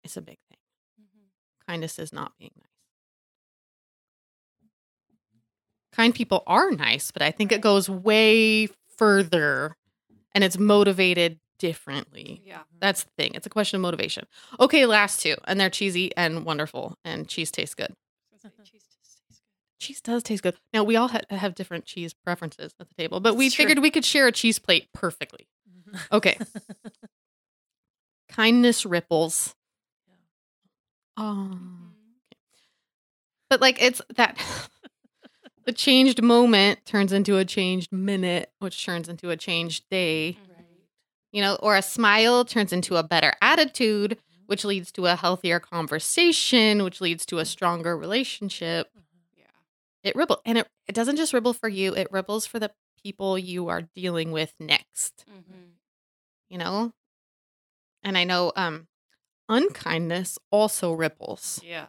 [0.03, 0.59] It's a big thing.
[1.01, 1.29] Mhm.
[1.67, 2.69] Kindness is not being nice.
[5.93, 8.67] Kind people are nice, but I think it goes way
[8.97, 9.77] further
[10.35, 12.43] and it's motivated differently.
[12.45, 12.63] Yeah.
[12.81, 13.33] That's the thing.
[13.35, 14.27] It's a question of motivation.
[14.61, 17.91] Okay, last two, and they're cheesy and wonderful, and cheese tastes good.
[17.93, 19.37] I was gonna say, cheese tastes good.
[19.79, 20.57] Cheese does taste good.
[20.73, 23.65] Now we all ha- have different cheese preferences at the table, but we It's true.
[23.65, 25.47] figured we could share a cheese plate perfectly.
[25.71, 26.01] Mhm.
[26.13, 26.39] Okay,
[28.29, 29.55] kindness ripples.
[30.09, 30.15] Yeah.
[31.25, 31.91] Oh, Mhm.
[33.49, 34.37] but like it's that
[35.65, 40.39] the changed moment turns into a changed minute, which turns into a changed day.
[40.49, 40.67] Right.
[41.33, 45.59] You know, or a smile turns into a better attitude, which leads to a healthier
[45.61, 48.89] conversation, which leads to a stronger relationship.
[48.97, 49.03] Mhm.
[49.39, 49.45] Yeah.
[50.05, 53.39] It ripple and it, it doesn't just ripple for you, it ripples for the people
[53.39, 55.73] you are dealing with next, Mhm.
[56.49, 56.93] you know?
[58.03, 58.87] And I know um
[59.49, 61.87] unkindness also ripples Yeah.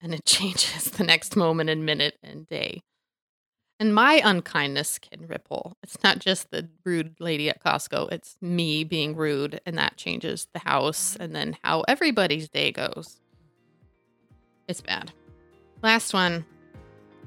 [0.00, 2.82] And it changes the next moment and minute and day.
[3.78, 5.74] And my unkindness can ripple.
[5.82, 10.48] It's not just the rude lady at Costco, it's me being rude, and that changes
[10.52, 11.22] the house mm-hmm.
[11.22, 13.20] and then how everybody's day goes.
[14.68, 15.12] It's bad.
[15.82, 16.44] Last one.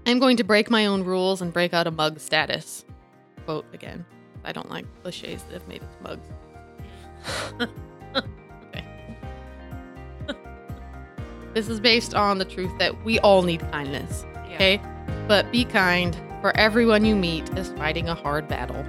[0.06, 2.86] I'm going to break my own rules and break out a mug status.
[3.46, 4.06] Quote again.
[4.44, 7.70] I don't like cliches that have made it to mugs.
[11.54, 14.26] this is based on the truth that we all need kindness.
[14.48, 14.56] Yeah.
[14.56, 14.82] Okay?
[15.28, 18.86] But be kind, for everyone you meet is fighting a hard battle.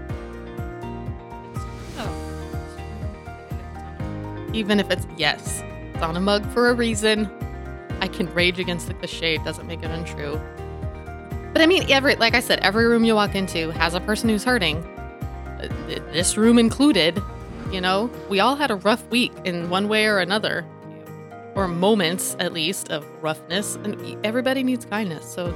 [1.99, 2.11] Oh.
[4.53, 5.63] Even if it's yes,
[5.95, 7.31] it's on a mug for a reason.
[8.01, 10.41] I can rage against the cliche, it doesn't make it untrue.
[11.53, 14.29] But I mean, every like I said, every room you walk into has a person
[14.29, 14.85] who's hurting.
[15.87, 17.23] This room included.
[17.71, 20.67] You know, we all had a rough week in one way or another,
[21.55, 25.25] or moments at least of roughness, and everybody needs kindness.
[25.25, 25.55] So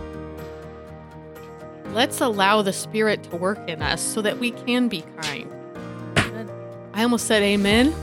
[1.92, 5.52] let's allow the spirit to work in us so that we can be kind.
[6.94, 7.94] I almost said amen.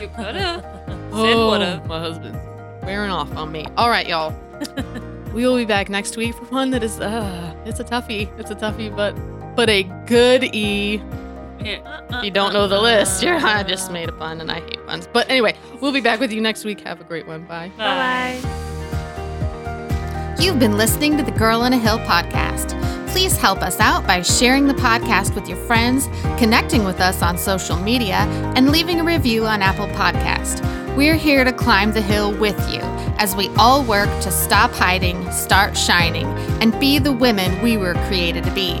[0.00, 0.66] You could have.
[1.12, 1.86] Oh, would've.
[1.86, 2.38] my husband's
[2.84, 3.66] wearing off on me.
[3.76, 4.32] All right, y'all.
[5.34, 8.30] we will be back next week for one that is uh it's a toughie.
[8.38, 9.10] It's a toughie, but
[9.56, 11.02] but a good E.
[11.62, 14.84] If you don't know the list, you're I just made a pun and I hate
[14.86, 15.06] puns.
[15.12, 16.80] But anyway, we'll be back with you next week.
[16.80, 17.44] Have a great one.
[17.44, 17.70] Bye.
[17.76, 18.60] Bye bye.
[20.38, 22.78] You've been listening to the Girl on a Hill podcast.
[23.08, 26.06] Please help us out by sharing the podcast with your friends,
[26.38, 28.18] connecting with us on social media,
[28.56, 30.64] and leaving a review on Apple Podcast.
[30.96, 32.80] We're here to climb the hill with you
[33.18, 36.26] as we all work to stop hiding, start shining,
[36.62, 38.80] and be the women we were created to be.